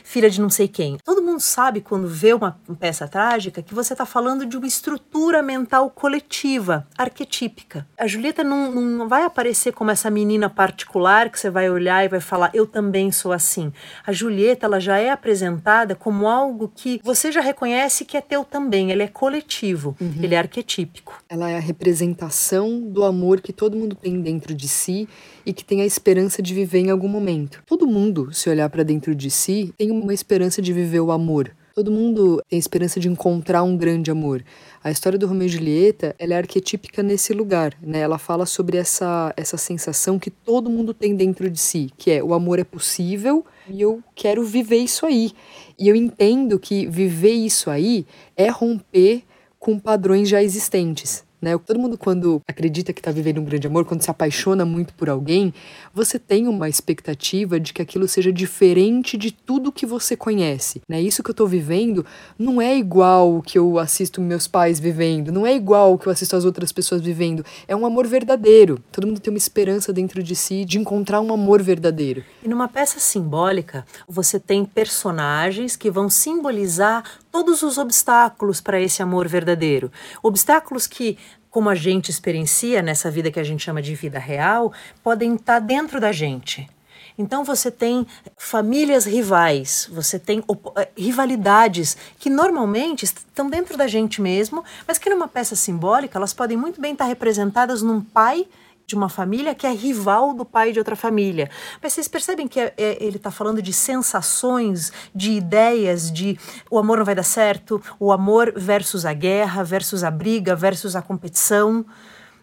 filha 0.04 0.30
de 0.30 0.40
não 0.40 0.50
sei 0.50 0.68
quem. 0.68 0.99
Todo 1.04 1.23
mundo 1.23 1.40
sabe 1.40 1.80
quando 1.80 2.06
vê 2.06 2.32
uma 2.32 2.59
peça 2.78 3.06
trágica 3.09 3.62
que 3.62 3.75
você 3.75 3.94
está 3.94 4.06
falando 4.06 4.47
de 4.47 4.56
uma 4.56 4.66
estrutura 4.66 5.42
mental 5.42 5.90
coletiva, 5.90 6.87
arquetípica. 6.97 7.87
A 7.99 8.06
Julieta 8.06 8.44
não, 8.44 8.73
não 8.73 9.09
vai 9.09 9.25
aparecer 9.25 9.73
como 9.73 9.90
essa 9.90 10.11
menina 10.11 10.49
particular 10.49 11.30
que 11.30 11.38
você 11.38 11.50
vai 11.50 11.71
olhar 11.71 12.04
e 12.04 12.09
vai 12.09 12.21
falar, 12.21 12.50
eu 12.54 12.66
também 12.66 13.11
sou 13.11 13.32
assim. 13.32 13.73
A 14.06 14.12
Julieta, 14.12 14.66
ela 14.66 14.80
já 14.80 14.99
é 14.99 15.11
apresentada 15.11 15.94
como 15.94 16.26
algo 16.26 16.73
que 16.75 17.00
você 17.02 17.32
já 17.32 17.40
reconhece 17.40 18.04
que 18.04 18.16
é 18.16 18.21
teu 18.21 18.44
também, 18.44 18.90
ele 18.90 19.02
é 19.02 19.09
coletivo, 19.09 19.97
uhum. 20.00 20.14
ele 20.23 20.35
é 20.35 20.38
arquetípico. 20.38 21.23
Ela 21.28 21.50
é 21.50 21.56
a 21.56 21.61
representação 21.61 22.80
do 22.80 23.04
amor 23.04 23.40
que 23.40 23.52
todo 23.52 23.76
mundo 23.76 23.94
tem 23.94 24.21
dentro 24.21 24.54
de 24.54 24.68
si 24.68 25.09
e 25.44 25.52
que 25.52 25.64
tem 25.64 25.80
a 25.82 25.87
esperança 25.87 26.40
de 26.40 26.54
viver 26.54 26.80
em 26.80 26.90
algum 26.90 27.09
momento. 27.09 27.62
Todo 27.66 27.87
mundo, 27.87 28.32
se 28.32 28.49
olhar 28.49 28.68
para 28.71 28.82
dentro 28.82 29.14
de 29.14 29.30
si, 29.30 29.41
tem 29.76 29.90
uma 29.90 30.14
esperança 30.14 30.62
de 30.62 30.72
viver 30.72 31.00
o 31.00 31.11
amor. 31.11 31.54
Todo 31.75 31.90
mundo 31.90 32.42
tem 32.50 32.58
esperança 32.58 33.00
de 33.00 33.08
encontrar 33.08 33.62
um 33.62 33.76
grande 33.76 34.11
amor. 34.11 34.44
A 34.84 34.90
história 34.90 35.18
do 35.18 35.26
Romeu 35.26 35.46
e 35.46 35.50
Julieta, 35.50 36.14
ela 36.18 36.34
é 36.34 36.37
arquetípica 36.37 37.02
nesse 37.02 37.32
lugar, 37.32 37.75
né? 37.80 38.00
Ela 38.00 38.18
fala 38.18 38.44
sobre 38.44 38.76
essa 38.76 39.32
essa 39.37 39.56
sensação 39.56 40.18
que 40.18 40.30
todo 40.30 40.68
mundo 40.68 40.92
tem 40.92 41.16
dentro 41.16 41.49
de 41.49 41.58
si, 41.58 41.90
que 41.96 42.11
é 42.11 42.22
o 42.22 42.34
amor 42.34 42.58
é 42.58 42.64
possível 42.64 43.44
e 43.68 43.80
eu 43.80 44.02
quero 44.14 44.44
viver 44.44 44.78
isso 44.78 45.06
aí. 45.06 45.32
E 45.78 45.88
eu 45.88 45.96
entendo 45.96 46.58
que 46.58 46.87
viver 46.87 47.32
isso 47.32 47.70
aí 47.70 48.04
é 48.37 48.50
romper 48.50 49.22
com 49.58 49.78
padrões 49.78 50.28
já 50.28 50.42
existentes. 50.42 51.25
Né? 51.42 51.58
Todo 51.58 51.80
mundo, 51.80 51.99
quando 51.99 52.40
acredita 52.46 52.92
que 52.92 53.00
está 53.00 53.11
vivendo 53.11 53.40
um 53.40 53.44
grande 53.44 53.66
amor, 53.66 53.84
quando 53.84 54.00
se 54.00 54.11
apaixona 54.11 54.64
muito 54.64 54.94
por 54.94 55.11
alguém, 55.11 55.52
você 55.92 56.16
tem 56.16 56.46
uma 56.46 56.68
expectativa 56.68 57.58
de 57.58 57.72
que 57.72 57.82
aquilo 57.82 58.06
seja 58.06 58.32
diferente 58.32 59.16
de 59.16 59.32
tudo 59.32 59.72
que 59.72 59.84
você 59.84 60.16
conhece. 60.16 60.80
Né? 60.88 61.02
Isso 61.02 61.20
que 61.20 61.30
eu 61.30 61.32
estou 61.32 61.49
vivendo 61.49 62.06
não 62.38 62.62
é 62.62 62.76
igual 62.76 63.37
o 63.38 63.42
que 63.42 63.58
eu 63.58 63.76
assisto 63.78 64.20
meus 64.20 64.46
pais 64.46 64.78
vivendo, 64.78 65.32
não 65.32 65.44
é 65.44 65.52
igual 65.54 65.94
o 65.94 65.99
que 65.99 66.06
eu 66.06 66.12
assisto 66.12 66.37
as 66.37 66.44
outras 66.44 66.70
pessoas 66.70 67.00
vivendo. 67.00 67.44
É 67.66 67.75
um 67.75 67.84
amor 67.84 68.06
verdadeiro. 68.06 68.78
Todo 68.92 69.08
mundo 69.08 69.18
tem 69.18 69.32
uma 69.32 69.38
esperança 69.38 69.92
dentro 69.92 70.22
de 70.22 70.37
si 70.37 70.64
de 70.64 70.78
encontrar 70.78 71.20
um 71.20 71.32
amor 71.32 71.61
verdadeiro. 71.61 72.22
E 72.42 72.49
numa 72.49 72.68
peça 72.68 73.00
simbólica, 73.00 73.84
você 74.08 74.38
tem 74.38 74.64
personagens 74.64 75.75
que 75.75 75.90
vão 75.90 76.08
simbolizar 76.08 77.02
todos 77.32 77.62
os 77.62 77.78
obstáculos 77.78 78.61
para 78.61 78.80
esse 78.80 79.02
amor 79.02 79.26
verdadeiro. 79.26 79.90
Obstáculos 80.22 80.87
que 80.87 81.16
como 81.51 81.69
a 81.69 81.75
gente 81.75 82.11
experiencia 82.11 82.81
nessa 82.83 83.11
vida 83.11 83.31
que 83.31 83.39
a 83.39 83.45
gente 83.45 83.62
chama 83.62 83.83
de 83.83 83.95
vida 83.95 84.19
real, 84.19 84.73
podem 85.03 85.35
estar 85.35 85.59
dentro 85.59 86.01
da 86.01 86.11
gente. 86.11 86.69
Então 87.17 87.45
você 87.45 87.71
tem 87.71 88.07
famílias 88.37 89.05
rivais, 89.05 89.89
você 89.93 90.19
tem 90.19 90.43
eh, 90.77 90.89
rivalidades 90.97 91.97
que 92.19 92.31
normalmente 92.31 93.05
estão 93.05 93.51
dentro 93.51 93.77
da 93.77 93.87
gente 93.87 94.23
mesmo, 94.23 94.65
mas 94.89 94.99
que 94.99 95.11
numa 95.11 95.29
peça 95.29 95.55
simbólica 95.55 96.19
elas 96.19 96.33
podem 96.33 96.57
muito 96.57 96.81
bem 96.81 96.93
estar 96.93 97.05
representadas 97.05 97.83
num 97.83 98.01
pai 98.01 98.47
de 98.92 98.96
uma 98.96 99.08
família 99.08 99.54
que 99.54 99.66
é 99.66 99.72
rival 99.72 100.34
do 100.34 100.44
pai 100.44 100.70
de 100.70 100.78
outra 100.78 100.94
família. 100.94 101.49
Mas 101.82 101.94
vocês 101.94 102.06
percebem 102.06 102.46
que 102.46 102.61
é, 102.61 102.75
é, 102.76 103.02
ele 103.02 103.16
está 103.16 103.30
falando 103.30 103.62
de 103.62 103.72
sensações, 103.72 104.92
de 105.14 105.32
ideias, 105.32 106.12
de 106.12 106.38
o 106.70 106.78
amor 106.78 106.99
não 106.99 107.04
vai 107.06 107.14
dar 107.14 107.22
certo, 107.22 107.82
o 107.99 108.12
amor 108.12 108.52
versus 108.54 109.06
a 109.06 109.14
guerra, 109.14 109.64
versus 109.64 110.04
a 110.04 110.11
briga, 110.11 110.54
versus 110.54 110.94
a 110.94 111.00
competição. 111.00 111.87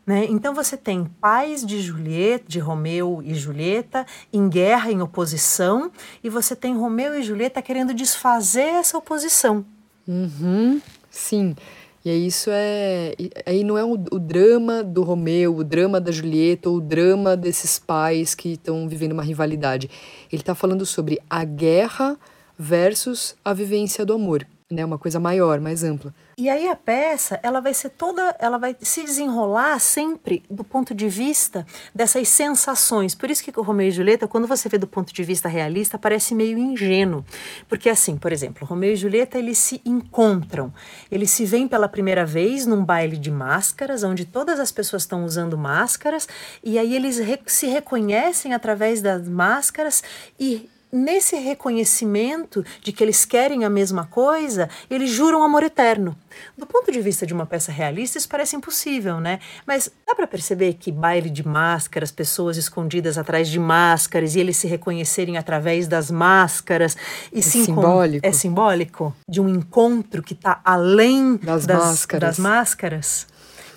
Né? 0.08 0.26
Então 0.28 0.56
você 0.56 0.76
tem 0.76 1.06
pais 1.22 1.64
de 1.64 1.80
Julieta, 1.80 2.46
de 2.48 2.58
Romeu 2.58 3.22
e 3.24 3.36
Julieta 3.36 4.08
em 4.34 4.50
guerra, 4.50 4.92
em 4.92 5.04
oposição, 5.04 5.92
e 6.24 6.30
você 6.30 6.56
tem 6.56 6.76
Romeu 6.76 7.14
e 7.14 7.22
Julieta 7.22 7.62
querendo 7.62 7.94
desfazer 7.94 8.74
essa 8.74 8.98
oposição. 8.98 9.64
Uhum, 10.08 10.82
sim. 11.12 11.56
E 12.04 12.10
aí 12.10 12.28
isso 12.28 12.50
é. 12.52 13.14
Aí 13.46 13.64
não 13.64 13.78
é 13.78 13.84
o, 13.84 13.94
o, 13.94 14.20
drama 14.20 14.84
do 14.84 15.04
Romeu, 15.04 15.56
o 15.56 15.64
drama 15.64 16.00
da 16.00 16.12
Julieta, 16.12 16.70
ou 16.70 16.78
o 16.78 16.82
drama 16.82 17.36
desses 17.36 17.78
pais 17.78 18.34
que 18.34 18.54
estão 18.54 18.88
vivendo 18.88 19.12
uma 19.12 19.24
rivalidade. 19.24 19.90
Ele 20.32 20.42
está 20.42 20.56
falando 20.56 20.86
sobre 20.86 21.20
a 21.30 21.44
guerra 21.44 22.18
versus 22.58 23.36
a 23.44 23.54
vivência 23.54 24.06
do 24.06 24.14
amor 24.14 24.46
né, 24.72 24.86
uma 24.86 25.00
coisa 25.00 25.20
maior, 25.20 25.60
mais 25.60 25.84
ampla. 25.84 26.14
E 26.38 26.48
aí 26.48 26.68
a 26.70 26.76
peça, 26.76 27.40
ela 27.42 27.60
vai 27.60 27.74
ser 27.74 27.90
toda, 27.90 28.36
ela 28.40 28.60
vai 28.60 28.76
se 28.80 29.04
desenrolar 29.04 29.80
sempre 29.80 30.44
do 30.50 30.64
ponto 30.64 30.94
de 30.94 31.10
vista 31.10 31.66
dessas 31.94 32.30
sensações. 32.30 33.16
Por 33.16 33.32
isso 33.32 33.44
que 33.44 33.60
o 33.60 33.64
Romeu 33.64 33.88
e 33.88 33.92
Julieta, 33.92 34.28
quando 34.28 34.48
você 34.48 34.70
vê 34.70 34.78
do 34.78 34.86
ponto 34.86 35.12
de 35.12 35.24
vista 35.24 35.50
realista, 35.50 35.98
parece 35.98 36.36
meio 36.36 36.58
ingênuo. 36.58 37.26
Porque 37.68 37.90
assim, 37.90 38.16
por 38.16 38.32
exemplo, 38.32 38.66
Romeu 38.66 38.94
e 38.94 38.96
Julieta, 38.96 39.40
eles 39.40 39.58
se 39.58 39.82
encontram. 39.84 40.72
Eles 41.12 41.32
se 41.32 41.46
veem 41.46 41.68
pela 41.68 41.90
primeira 41.90 42.24
vez 42.24 42.68
num 42.68 42.86
baile 42.86 43.18
de 43.18 43.32
máscaras, 43.32 44.04
onde 44.04 44.24
todas 44.24 44.60
as 44.60 44.72
pessoas 44.72 45.02
estão 45.02 45.26
usando 45.26 45.58
máscaras, 45.58 46.28
e 46.64 46.78
aí 46.78 46.96
eles 46.96 47.20
se 47.48 47.66
reconhecem 47.66 48.54
através 48.54 49.02
das 49.02 49.28
máscaras 49.28 50.04
e 50.40 50.70
nesse 50.92 51.36
reconhecimento 51.36 52.66
de 52.82 52.92
que 52.92 53.04
eles 53.04 53.26
querem 53.26 53.64
a 53.64 53.70
mesma 53.70 54.06
coisa, 54.06 54.70
eles 54.90 55.10
juram 55.10 55.44
amor 55.44 55.64
eterno. 55.64 56.18
Do 56.58 56.66
ponto 56.66 56.92
de 56.92 57.00
vista 57.02 57.26
de 57.26 57.34
uma 57.34 57.46
peça 57.46 57.72
realista, 57.72 58.18
isso 58.18 58.30
parece 58.30 58.56
impossível, 58.56 59.20
né? 59.20 59.40
Mas 59.66 59.92
dá 60.06 60.16
para 60.16 60.28
perceber 60.28 60.74
que 60.76 60.92
baile 60.92 61.30
de 61.30 61.46
máscaras, 61.46 62.12
pessoas 62.12 62.58
escondidas 62.58 63.18
atrás 63.18 63.50
de 63.50 63.60
máscaras 63.60 64.36
e 64.36 64.40
eles 64.40 64.58
se 64.58 64.68
reconhecerem 64.68 65.38
através 65.38 65.88
das 65.88 66.10
máscaras 66.10 66.96
e 67.32 67.40
é 67.40 67.42
simbólico. 67.42 68.26
É 68.26 68.32
simbólico 68.32 69.16
de 69.28 69.42
um 69.42 69.50
encontro 69.50 70.24
que 70.24 70.34
está 70.34 70.60
além 70.64 71.38
das, 71.38 71.66
das 71.66 71.78
máscaras. 71.78 72.22
Das 72.22 72.40
máscaras 72.40 73.28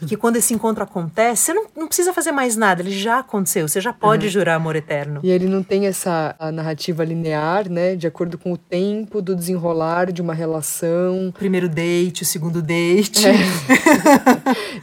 que 0.07 0.17
quando 0.17 0.37
esse 0.37 0.55
encontro 0.55 0.83
acontece, 0.83 1.45
você 1.45 1.55
não, 1.55 1.67
não 1.77 1.87
precisa 1.87 2.13
fazer 2.13 2.33
mais 2.33 2.57
nada, 2.57 2.83
ele 2.83 2.91
já 2.91 3.19
aconteceu, 3.19 3.67
você 3.69 3.81
já 3.81 3.93
pode 3.93 4.27
uhum. 4.27 4.33
jurar 4.33 4.57
amor 4.57 4.77
eterno. 4.77 5.21
E 5.23 5.31
ele 5.31 5.47
não 5.47 5.63
tem 5.63 5.87
essa 5.87 6.35
narrativa 6.53 7.05
linear, 7.05 7.69
né, 7.69 7.97
de 7.97 8.07
acordo 8.07 8.39
com 8.39 8.53
o 8.53 8.57
tempo 8.57 9.23
do 9.23 9.35
desenrolar 9.35 10.13
de 10.13 10.23
uma 10.23 10.35
relação. 10.35 11.33
Primeiro 11.39 11.69
date, 11.69 12.23
o 12.23 12.27
segundo 12.27 12.63
date. 12.63 13.27
É. 13.27 13.33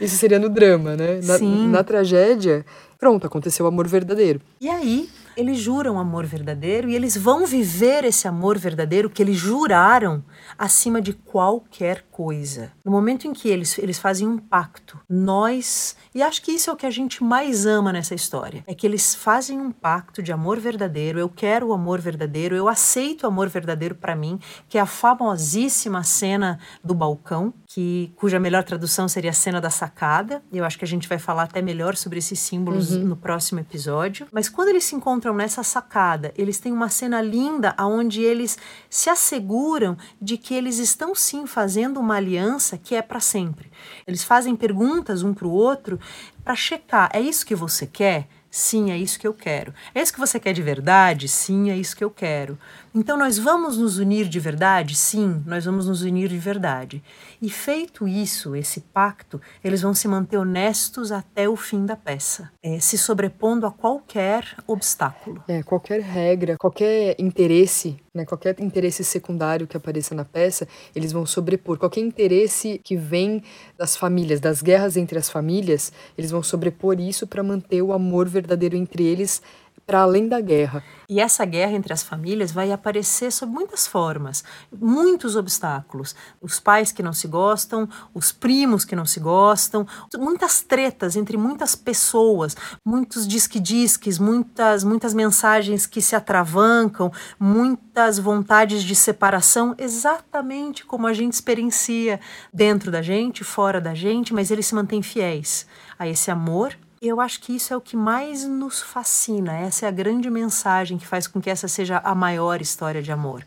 Isso 0.00 0.16
seria 0.16 0.38
no 0.38 0.48
drama, 0.48 0.96
né? 0.96 1.20
Na, 1.22 1.38
Sim. 1.38 1.68
na 1.68 1.84
tragédia, 1.84 2.64
pronto, 2.98 3.26
aconteceu 3.26 3.64
o 3.66 3.68
amor 3.68 3.86
verdadeiro. 3.86 4.40
E 4.60 4.68
aí, 4.68 5.08
eles 5.36 5.58
juram 5.58 5.98
amor 5.98 6.26
verdadeiro 6.26 6.88
e 6.88 6.94
eles 6.94 7.16
vão 7.16 7.46
viver 7.46 8.04
esse 8.04 8.26
amor 8.28 8.58
verdadeiro 8.58 9.08
que 9.08 9.22
eles 9.22 9.36
juraram 9.36 10.22
acima 10.58 11.00
de 11.00 11.12
qualquer 11.12 12.04
coisa. 12.20 12.70
No 12.84 12.92
momento 12.92 13.26
em 13.26 13.32
que 13.32 13.48
eles, 13.48 13.78
eles 13.78 13.98
fazem 13.98 14.28
um 14.28 14.36
pacto, 14.36 15.00
nós, 15.08 15.96
e 16.14 16.22
acho 16.22 16.42
que 16.42 16.52
isso 16.52 16.68
é 16.68 16.72
o 16.74 16.76
que 16.76 16.84
a 16.84 16.90
gente 16.90 17.24
mais 17.24 17.64
ama 17.64 17.94
nessa 17.94 18.14
história, 18.14 18.62
é 18.66 18.74
que 18.74 18.86
eles 18.86 19.14
fazem 19.14 19.58
um 19.58 19.72
pacto 19.72 20.22
de 20.22 20.30
amor 20.30 20.60
verdadeiro. 20.60 21.18
Eu 21.18 21.30
quero 21.30 21.68
o 21.68 21.72
amor 21.72 21.98
verdadeiro, 21.98 22.54
eu 22.54 22.68
aceito 22.68 23.22
o 23.22 23.26
amor 23.26 23.48
verdadeiro 23.48 23.94
para 23.94 24.14
mim, 24.14 24.38
que 24.68 24.76
é 24.76 24.82
a 24.82 24.86
famosíssima 24.86 26.02
cena 26.02 26.58
do 26.84 26.94
balcão, 26.94 27.54
que 27.66 28.12
cuja 28.16 28.38
melhor 28.38 28.64
tradução 28.64 29.08
seria 29.08 29.30
a 29.30 29.32
cena 29.32 29.58
da 29.58 29.70
sacada. 29.70 30.42
Eu 30.52 30.66
acho 30.66 30.76
que 30.76 30.84
a 30.84 30.88
gente 30.88 31.08
vai 31.08 31.18
falar 31.18 31.44
até 31.44 31.62
melhor 31.62 31.96
sobre 31.96 32.18
esses 32.18 32.38
símbolos 32.38 32.90
uhum. 32.90 33.04
no 33.04 33.16
próximo 33.16 33.60
episódio. 33.60 34.26
Mas 34.30 34.46
quando 34.46 34.68
eles 34.68 34.84
se 34.84 34.94
encontram 34.94 35.32
nessa 35.32 35.62
sacada, 35.62 36.34
eles 36.36 36.58
têm 36.58 36.70
uma 36.70 36.90
cena 36.90 37.22
linda 37.22 37.74
onde 37.78 38.20
eles 38.20 38.58
se 38.90 39.08
asseguram 39.08 39.96
de 40.20 40.36
que 40.36 40.52
eles 40.52 40.78
estão 40.78 41.14
sim 41.14 41.46
fazendo 41.46 41.98
uma 41.98 42.09
aliança 42.16 42.78
que 42.78 42.94
é 42.94 43.02
para 43.02 43.20
sempre. 43.20 43.70
Eles 44.06 44.24
fazem 44.24 44.56
perguntas 44.56 45.22
um 45.22 45.34
para 45.34 45.46
o 45.46 45.52
outro 45.52 45.98
para 46.44 46.54
checar: 46.54 47.10
é 47.12 47.20
isso 47.20 47.44
que 47.46 47.54
você 47.54 47.86
quer? 47.86 48.26
Sim, 48.50 48.90
é 48.90 48.98
isso 48.98 49.18
que 49.18 49.26
eu 49.26 49.32
quero. 49.32 49.72
É 49.94 50.02
isso 50.02 50.12
que 50.12 50.18
você 50.18 50.40
quer 50.40 50.52
de 50.52 50.60
verdade? 50.60 51.28
Sim, 51.28 51.70
é 51.70 51.76
isso 51.76 51.96
que 51.96 52.02
eu 52.02 52.10
quero. 52.10 52.58
Então 52.92 53.16
nós 53.16 53.38
vamos 53.38 53.78
nos 53.78 53.98
unir 53.98 54.28
de 54.28 54.40
verdade? 54.40 54.96
Sim, 54.96 55.40
nós 55.46 55.64
vamos 55.64 55.86
nos 55.86 56.02
unir 56.02 56.28
de 56.28 56.38
verdade. 56.38 57.00
E 57.40 57.48
feito 57.48 58.08
isso, 58.08 58.56
esse 58.56 58.80
pacto, 58.80 59.40
eles 59.62 59.82
vão 59.82 59.94
se 59.94 60.08
manter 60.08 60.36
honestos 60.36 61.12
até 61.12 61.48
o 61.48 61.54
fim 61.54 61.86
da 61.86 61.94
peça, 61.94 62.50
é, 62.60 62.80
se 62.80 62.98
sobrepondo 62.98 63.66
a 63.66 63.70
qualquer 63.70 64.44
obstáculo. 64.66 65.42
É, 65.46 65.62
qualquer 65.62 66.00
regra, 66.00 66.56
qualquer 66.58 67.14
interesse, 67.20 67.96
né, 68.12 68.24
qualquer 68.24 68.58
interesse 68.60 69.04
secundário 69.04 69.66
que 69.66 69.76
apareça 69.76 70.14
na 70.14 70.24
peça, 70.24 70.66
eles 70.94 71.12
vão 71.12 71.24
sobrepor. 71.24 71.78
Qualquer 71.78 72.00
interesse 72.00 72.80
que 72.82 72.96
vem 72.96 73.42
das 73.78 73.96
famílias, 73.96 74.40
das 74.40 74.60
guerras 74.60 74.96
entre 74.96 75.18
as 75.18 75.30
famílias, 75.30 75.92
eles 76.18 76.30
vão 76.30 76.42
sobrepor 76.42 76.98
isso 76.98 77.26
para 77.26 77.42
manter 77.42 77.82
o 77.82 77.92
amor 77.92 78.28
verdadeiro 78.28 78.76
entre 78.76 79.04
eles 79.04 79.40
para 79.86 80.02
além 80.02 80.28
da 80.28 80.40
guerra. 80.40 80.82
E 81.08 81.18
essa 81.20 81.44
guerra 81.44 81.72
entre 81.72 81.92
as 81.92 82.02
famílias 82.02 82.52
vai 82.52 82.70
aparecer 82.70 83.32
sob 83.32 83.52
muitas 83.52 83.86
formas, 83.86 84.44
muitos 84.72 85.34
obstáculos. 85.34 86.14
Os 86.40 86.60
pais 86.60 86.92
que 86.92 87.02
não 87.02 87.12
se 87.12 87.26
gostam, 87.26 87.88
os 88.14 88.30
primos 88.30 88.84
que 88.84 88.94
não 88.94 89.04
se 89.04 89.18
gostam, 89.18 89.84
muitas 90.16 90.62
tretas 90.62 91.16
entre 91.16 91.36
muitas 91.36 91.74
pessoas, 91.74 92.56
muitos 92.86 93.26
disque-disques, 93.26 94.18
muitas, 94.18 94.84
muitas 94.84 95.12
mensagens 95.12 95.86
que 95.86 96.00
se 96.00 96.14
atravancam, 96.14 97.12
muitas 97.38 98.18
vontades 98.18 98.84
de 98.84 98.94
separação, 98.94 99.74
exatamente 99.76 100.84
como 100.84 101.08
a 101.08 101.12
gente 101.12 101.32
experiencia 101.32 102.20
dentro 102.54 102.90
da 102.90 103.02
gente, 103.02 103.42
fora 103.42 103.80
da 103.80 103.94
gente, 103.94 104.32
mas 104.32 104.50
eles 104.50 104.66
se 104.66 104.74
mantêm 104.74 105.02
fiéis 105.02 105.66
a 105.98 106.06
esse 106.06 106.30
amor 106.30 106.76
eu 107.08 107.20
acho 107.20 107.40
que 107.40 107.54
isso 107.54 107.72
é 107.72 107.76
o 107.76 107.80
que 107.80 107.96
mais 107.96 108.44
nos 108.46 108.82
fascina, 108.82 109.56
essa 109.56 109.86
é 109.86 109.88
a 109.88 109.92
grande 109.92 110.28
mensagem 110.28 110.98
que 110.98 111.06
faz 111.06 111.26
com 111.26 111.40
que 111.40 111.48
essa 111.48 111.66
seja 111.66 111.98
a 111.98 112.14
maior 112.14 112.60
história 112.60 113.02
de 113.02 113.10
amor. 113.10 113.44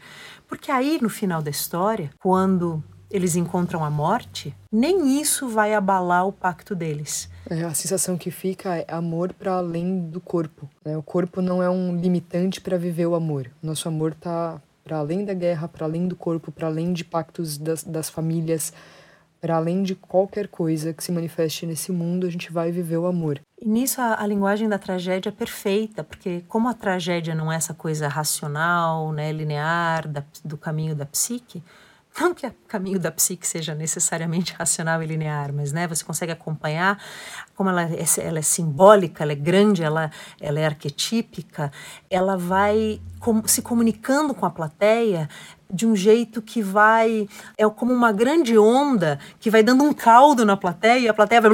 Porque 0.48 0.72
aí, 0.72 1.00
no 1.02 1.10
final 1.10 1.42
da 1.42 1.52
história, 1.52 2.10
quando 2.20 2.84
eles 3.12 3.36
encontram 3.36 3.84
a 3.86 3.92
morte, 3.92 4.56
nem 4.72 5.22
isso 5.22 5.48
vai 5.48 5.76
abalar 5.76 6.28
o 6.28 6.32
pacto 6.32 6.74
deles. 6.74 7.30
É, 7.48 7.64
a 7.64 7.74
sensação 7.74 8.18
que 8.18 8.32
fica 8.32 8.78
é 8.78 8.86
amor 8.88 9.34
para 9.34 9.54
além 9.54 10.00
do 10.00 10.20
corpo. 10.20 10.68
Né? 10.84 10.98
O 10.98 11.04
corpo 11.04 11.40
não 11.40 11.62
é 11.62 11.70
um 11.70 11.96
limitante 11.96 12.60
para 12.60 12.76
viver 12.76 13.06
o 13.06 13.14
amor. 13.14 13.52
Nosso 13.62 13.88
amor 13.88 14.14
está 14.14 14.60
para 14.84 14.98
além 14.98 15.24
da 15.24 15.34
guerra, 15.34 15.68
para 15.68 15.86
além 15.86 16.08
do 16.08 16.16
corpo, 16.16 16.52
para 16.52 16.68
além 16.68 16.92
de 16.92 17.06
pactos 17.06 17.58
das, 17.58 17.84
das 17.84 18.10
famílias, 18.10 18.74
para 19.44 19.58
além 19.58 19.84
de 19.84 19.94
qualquer 19.94 20.48
coisa 20.48 20.94
que 20.94 21.04
se 21.04 21.12
manifeste 21.12 21.66
nesse 21.66 21.92
mundo, 21.92 22.26
a 22.26 22.30
gente 22.30 22.50
vai 22.50 22.72
viver 22.72 22.96
o 22.96 23.06
amor. 23.06 23.42
E 23.62 23.68
nisso 23.68 24.00
a, 24.00 24.22
a, 24.22 24.26
linguagem 24.26 24.70
da 24.70 24.80
tragédia 24.80 25.28
é 25.28 25.34
perfeita, 25.34 26.02
porque 26.02 26.46
como 26.48 26.70
a 26.70 26.74
tragédia 26.74 27.36
não 27.36 27.52
é 27.52 27.58
essa 27.58 27.74
coisa 27.74 28.08
racional, 28.08 29.12
né, 29.12 29.34
linear 29.34 30.08
da, 30.08 30.24
do 30.46 30.58
caminho 30.58 30.96
da 30.96 31.06
psique, 31.06 31.62
não 32.18 32.34
que 32.34 32.48
o 32.48 32.54
caminho 32.70 32.98
da 32.98 33.12
psique 33.12 33.46
seja 33.46 33.76
necessariamente 33.76 34.54
racional 34.58 35.04
e 35.04 35.06
linear, 35.06 35.52
mas 35.52 35.74
né, 35.74 35.90
você 35.90 36.06
consegue 36.06 36.32
acompanhar 36.32 36.98
como 37.54 37.70
ela 37.70 37.84
é, 37.84 38.06
ela 38.22 38.40
é 38.40 38.42
simbólica, 38.42 39.26
ela 39.26 39.34
é 39.34 39.36
grande, 39.36 39.84
ela, 39.84 40.10
ela 40.40 40.58
é 40.58 40.66
arquetípica, 40.66 41.70
ela 42.10 42.38
vai 42.38 43.02
com, 43.20 43.46
se 43.46 43.62
comunicando 43.62 44.34
com 44.34 44.46
a 44.46 44.50
plateia 44.50 45.28
de 45.74 45.88
um 45.88 45.96
jeito 45.96 46.42
que 46.42 46.62
vai. 46.62 47.28
É 47.58 47.68
como 47.68 47.92
uma 47.92 48.12
grande 48.12 48.58
onda 48.58 49.20
que 49.40 49.50
vai 49.50 49.64
dando 49.64 49.84
um 49.84 49.92
caldo 49.92 50.46
na 50.46 50.56
plateia, 50.56 51.00
e 51.00 51.08
a 51.08 51.14
plateia 51.14 51.42
vai. 51.42 51.52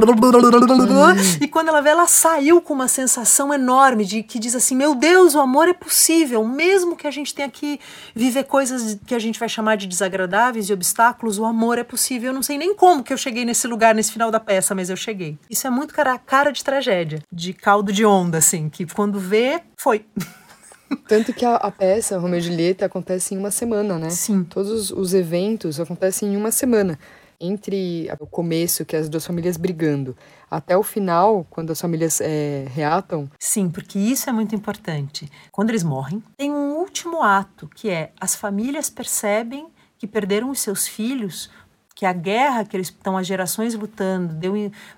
E 1.42 1.48
quando 1.48 1.70
ela 1.70 1.82
vê, 1.82 1.90
ela 1.90 2.08
saiu 2.08 2.62
com 2.62 2.74
uma 2.74 2.88
sensação 2.88 3.54
enorme 3.54 4.04
de 4.04 4.22
que 4.22 4.38
diz 4.38 4.56
assim: 4.56 4.76
Meu 4.76 4.94
Deus, 4.94 5.34
o 5.36 5.40
amor 5.40 5.68
é 5.70 5.74
possível, 5.74 6.44
mesmo 6.46 6.96
que 6.96 7.08
a 7.08 7.12
gente 7.12 7.34
tenha 7.34 7.50
que 7.50 7.80
viver 8.14 8.44
coisas 8.44 9.00
que 9.06 9.16
a 9.16 9.20
gente 9.20 9.40
vai 9.40 9.48
chamar 9.48 9.78
de 9.78 9.88
desagradáveis 9.88 10.70
e 10.70 10.74
obstáculos, 10.74 11.40
o 11.40 11.46
amor 11.46 11.78
é 11.78 11.84
possível. 11.84 12.30
Eu 12.30 12.34
não 12.34 12.44
sei 12.44 12.58
nem 12.58 12.76
como 12.76 13.04
que 13.04 13.14
eu 13.14 13.18
cheguei 13.18 13.46
nesse 13.46 13.68
lugar, 13.68 13.96
nesse 13.96 14.12
final 14.12 14.30
da 14.30 14.40
peça, 14.40 14.76
mas 14.76 14.90
eu 14.90 14.98
cheguei. 14.98 15.38
Isso 15.50 15.66
é 15.66 15.70
muito 15.70 15.94
cara, 15.94 16.18
cara 16.18 16.52
de 16.52 16.64
tragédia, 16.64 17.24
de 17.32 17.54
caldo 17.54 17.94
de 17.94 18.06
onda, 18.06 18.38
assim, 18.38 18.70
que 18.70 18.86
quando 18.86 19.20
vê, 19.20 19.62
foi. 19.78 20.06
Tanto 21.08 21.34
que 21.34 21.46
a, 21.46 21.56
a, 21.56 21.72
peça, 21.72 22.18
Romeu 22.18 22.40
e 22.40 22.42
Julieta, 22.42 22.86
acontece 22.86 23.34
em 23.34 23.38
uma 23.38 23.52
semana, 23.52 23.98
né? 23.98 24.10
Sim. 24.10 24.44
Todos 24.44 24.92
os 24.92 25.14
eventos 25.14 25.80
acontecem 25.80 26.34
em 26.34 26.38
uma 26.38 26.52
semana. 26.52 26.98
Entre 27.42 28.10
o 28.20 28.28
começo, 28.28 28.84
que 28.84 28.96
é 28.96 29.00
as 29.00 29.08
duas 29.08 29.26
famílias 29.26 29.56
brigando, 29.56 30.16
até 30.52 30.76
o 30.76 30.84
final, 30.84 31.48
quando 31.50 31.72
as 31.72 31.80
famílias 31.80 32.20
é, 32.20 32.66
reatam. 32.74 33.30
Sim, 33.40 33.70
porque 33.70 33.98
isso 33.98 34.30
é 34.30 34.34
muito 34.34 34.54
importante. 34.54 35.32
Quando 35.50 35.70
eles 35.70 35.84
morrem, 35.84 36.22
tem 36.36 36.52
um 36.52 36.74
último 36.76 37.24
ato, 37.24 37.70
que 37.74 37.90
é 37.90 38.12
as 38.20 38.36
famílias 38.36 38.90
percebem 38.90 39.68
que 39.98 40.08
perderam 40.08 40.50
os 40.50 40.60
seus 40.60 40.88
filhos 40.88 41.50
que 42.00 42.06
a 42.06 42.14
guerra 42.14 42.64
que 42.64 42.78
eles 42.78 42.88
estão 42.88 43.18
há 43.18 43.24
gerações 43.24 43.76
lutando, 43.76 44.34
deu 44.34 44.54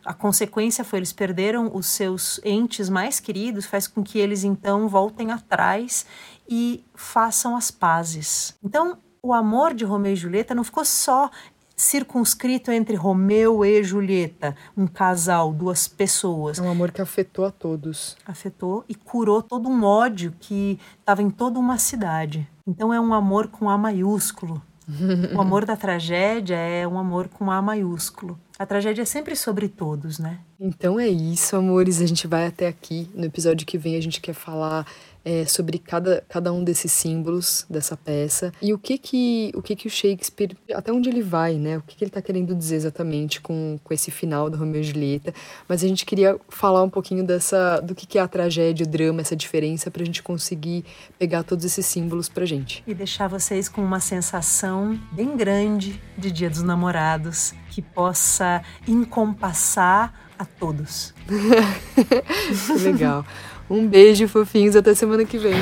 a 0.05 0.13
consequência 0.13 0.83
foi 0.83 0.99
eles 0.99 1.11
perderam 1.11 1.71
os 1.73 1.87
seus 1.87 2.39
entes 2.45 2.89
mais 2.89 3.19
queridos, 3.19 3.65
faz 3.65 3.87
com 3.87 4.03
que 4.03 4.19
eles 4.19 4.43
então 4.43 4.87
voltem 4.87 5.31
atrás 5.31 6.05
e 6.47 6.85
façam 6.93 7.55
as 7.55 7.71
pazes. 7.71 8.53
Então, 8.63 8.99
o 9.19 9.33
amor 9.33 9.73
de 9.73 9.83
Romeu 9.83 10.13
e 10.13 10.15
Julieta 10.15 10.53
não 10.53 10.63
ficou 10.63 10.85
só 10.85 11.31
circunscrito 11.75 12.71
entre 12.71 12.95
Romeu 12.95 13.65
e 13.65 13.83
Julieta, 13.83 14.55
um 14.77 14.85
casal, 14.85 15.51
duas 15.51 15.87
pessoas. 15.87 16.59
É 16.59 16.61
um 16.61 16.69
amor 16.69 16.91
que 16.91 17.01
afetou 17.01 17.45
a 17.45 17.49
todos. 17.49 18.15
Afetou 18.27 18.85
e 18.87 18.93
curou 18.93 19.41
todo 19.41 19.67
um 19.67 19.83
ódio 19.83 20.35
que 20.39 20.79
estava 20.99 21.23
em 21.23 21.31
toda 21.31 21.57
uma 21.57 21.79
cidade. 21.79 22.47
Então 22.67 22.93
é 22.93 23.01
um 23.01 23.11
amor 23.11 23.47
com 23.47 23.71
A 23.71 23.75
maiúsculo, 23.75 24.61
o 25.35 25.41
amor 25.41 25.65
da 25.65 25.75
tragédia 25.75 26.55
é 26.55 26.87
um 26.87 26.97
amor 26.97 27.27
com 27.29 27.49
A 27.49 27.61
maiúsculo. 27.61 28.39
A 28.57 28.65
tragédia 28.65 29.01
é 29.01 29.05
sempre 29.05 29.35
sobre 29.35 29.67
todos, 29.67 30.19
né? 30.19 30.39
Então 30.59 30.99
é 30.99 31.07
isso, 31.07 31.55
amores. 31.55 32.01
A 32.01 32.05
gente 32.05 32.27
vai 32.27 32.45
até 32.45 32.67
aqui. 32.67 33.09
No 33.15 33.25
episódio 33.25 33.65
que 33.65 33.77
vem, 33.77 33.95
a 33.95 34.01
gente 34.01 34.21
quer 34.21 34.33
falar 34.33 34.85
é, 35.23 35.45
sobre 35.45 35.77
cada, 35.77 36.23
cada 36.27 36.51
um 36.51 36.63
desses 36.63 36.91
símbolos 36.91 37.65
dessa 37.69 37.95
peça. 37.95 38.51
E 38.61 38.73
o 38.73 38.77
que 38.77 38.97
que 38.97 39.51
o 39.55 39.61
que 39.61 39.75
que 39.75 39.87
o 39.87 39.89
Shakespeare 39.89 40.55
até 40.73 40.91
onde 40.91 41.09
ele 41.09 41.21
vai 41.21 41.55
né? 41.55 41.77
O 41.77 41.81
que, 41.81 41.95
que 41.95 42.03
ele 42.03 42.09
está 42.09 42.21
querendo 42.21 42.55
dizer 42.55 42.75
exatamente 42.75 43.41
com, 43.41 43.79
com 43.83 43.93
esse 43.93 44.09
final 44.11 44.49
do 44.49 44.57
Romeu 44.57 44.81
e 44.81 44.83
Julieta? 44.83 45.33
Mas 45.67 45.83
a 45.83 45.87
gente 45.87 46.05
queria 46.05 46.37
falar 46.49 46.83
um 46.83 46.89
pouquinho 46.89 47.23
dessa 47.23 47.79
do 47.79 47.93
que 47.93 48.05
que 48.05 48.17
é 48.17 48.21
a 48.21 48.27
tragédia 48.27 48.85
o 48.85 48.89
drama 48.89 49.21
essa 49.21 49.35
diferença 49.35 49.91
para 49.91 50.01
a 50.01 50.05
gente 50.05 50.23
conseguir 50.23 50.83
pegar 51.17 51.43
todos 51.43 51.65
esses 51.65 51.85
símbolos 51.85 52.27
para 52.27 52.45
gente. 52.45 52.83
E 52.87 52.93
deixar 52.93 53.27
vocês 53.27 53.69
com 53.69 53.83
uma 53.83 53.99
sensação 53.99 54.99
bem 55.11 55.35
grande 55.35 56.01
de 56.17 56.31
Dia 56.31 56.49
dos 56.49 56.63
Namorados 56.63 57.53
que 57.69 57.81
possa 57.81 58.63
encompassar 58.87 60.13
a 60.37 60.45
todos. 60.45 61.13
Legal 62.81 63.25
um 63.71 63.87
beijo, 63.87 64.27
fofinhos. 64.27 64.75
Até 64.75 64.93
semana 64.93 65.25
que 65.25 65.37
vem. 65.37 65.53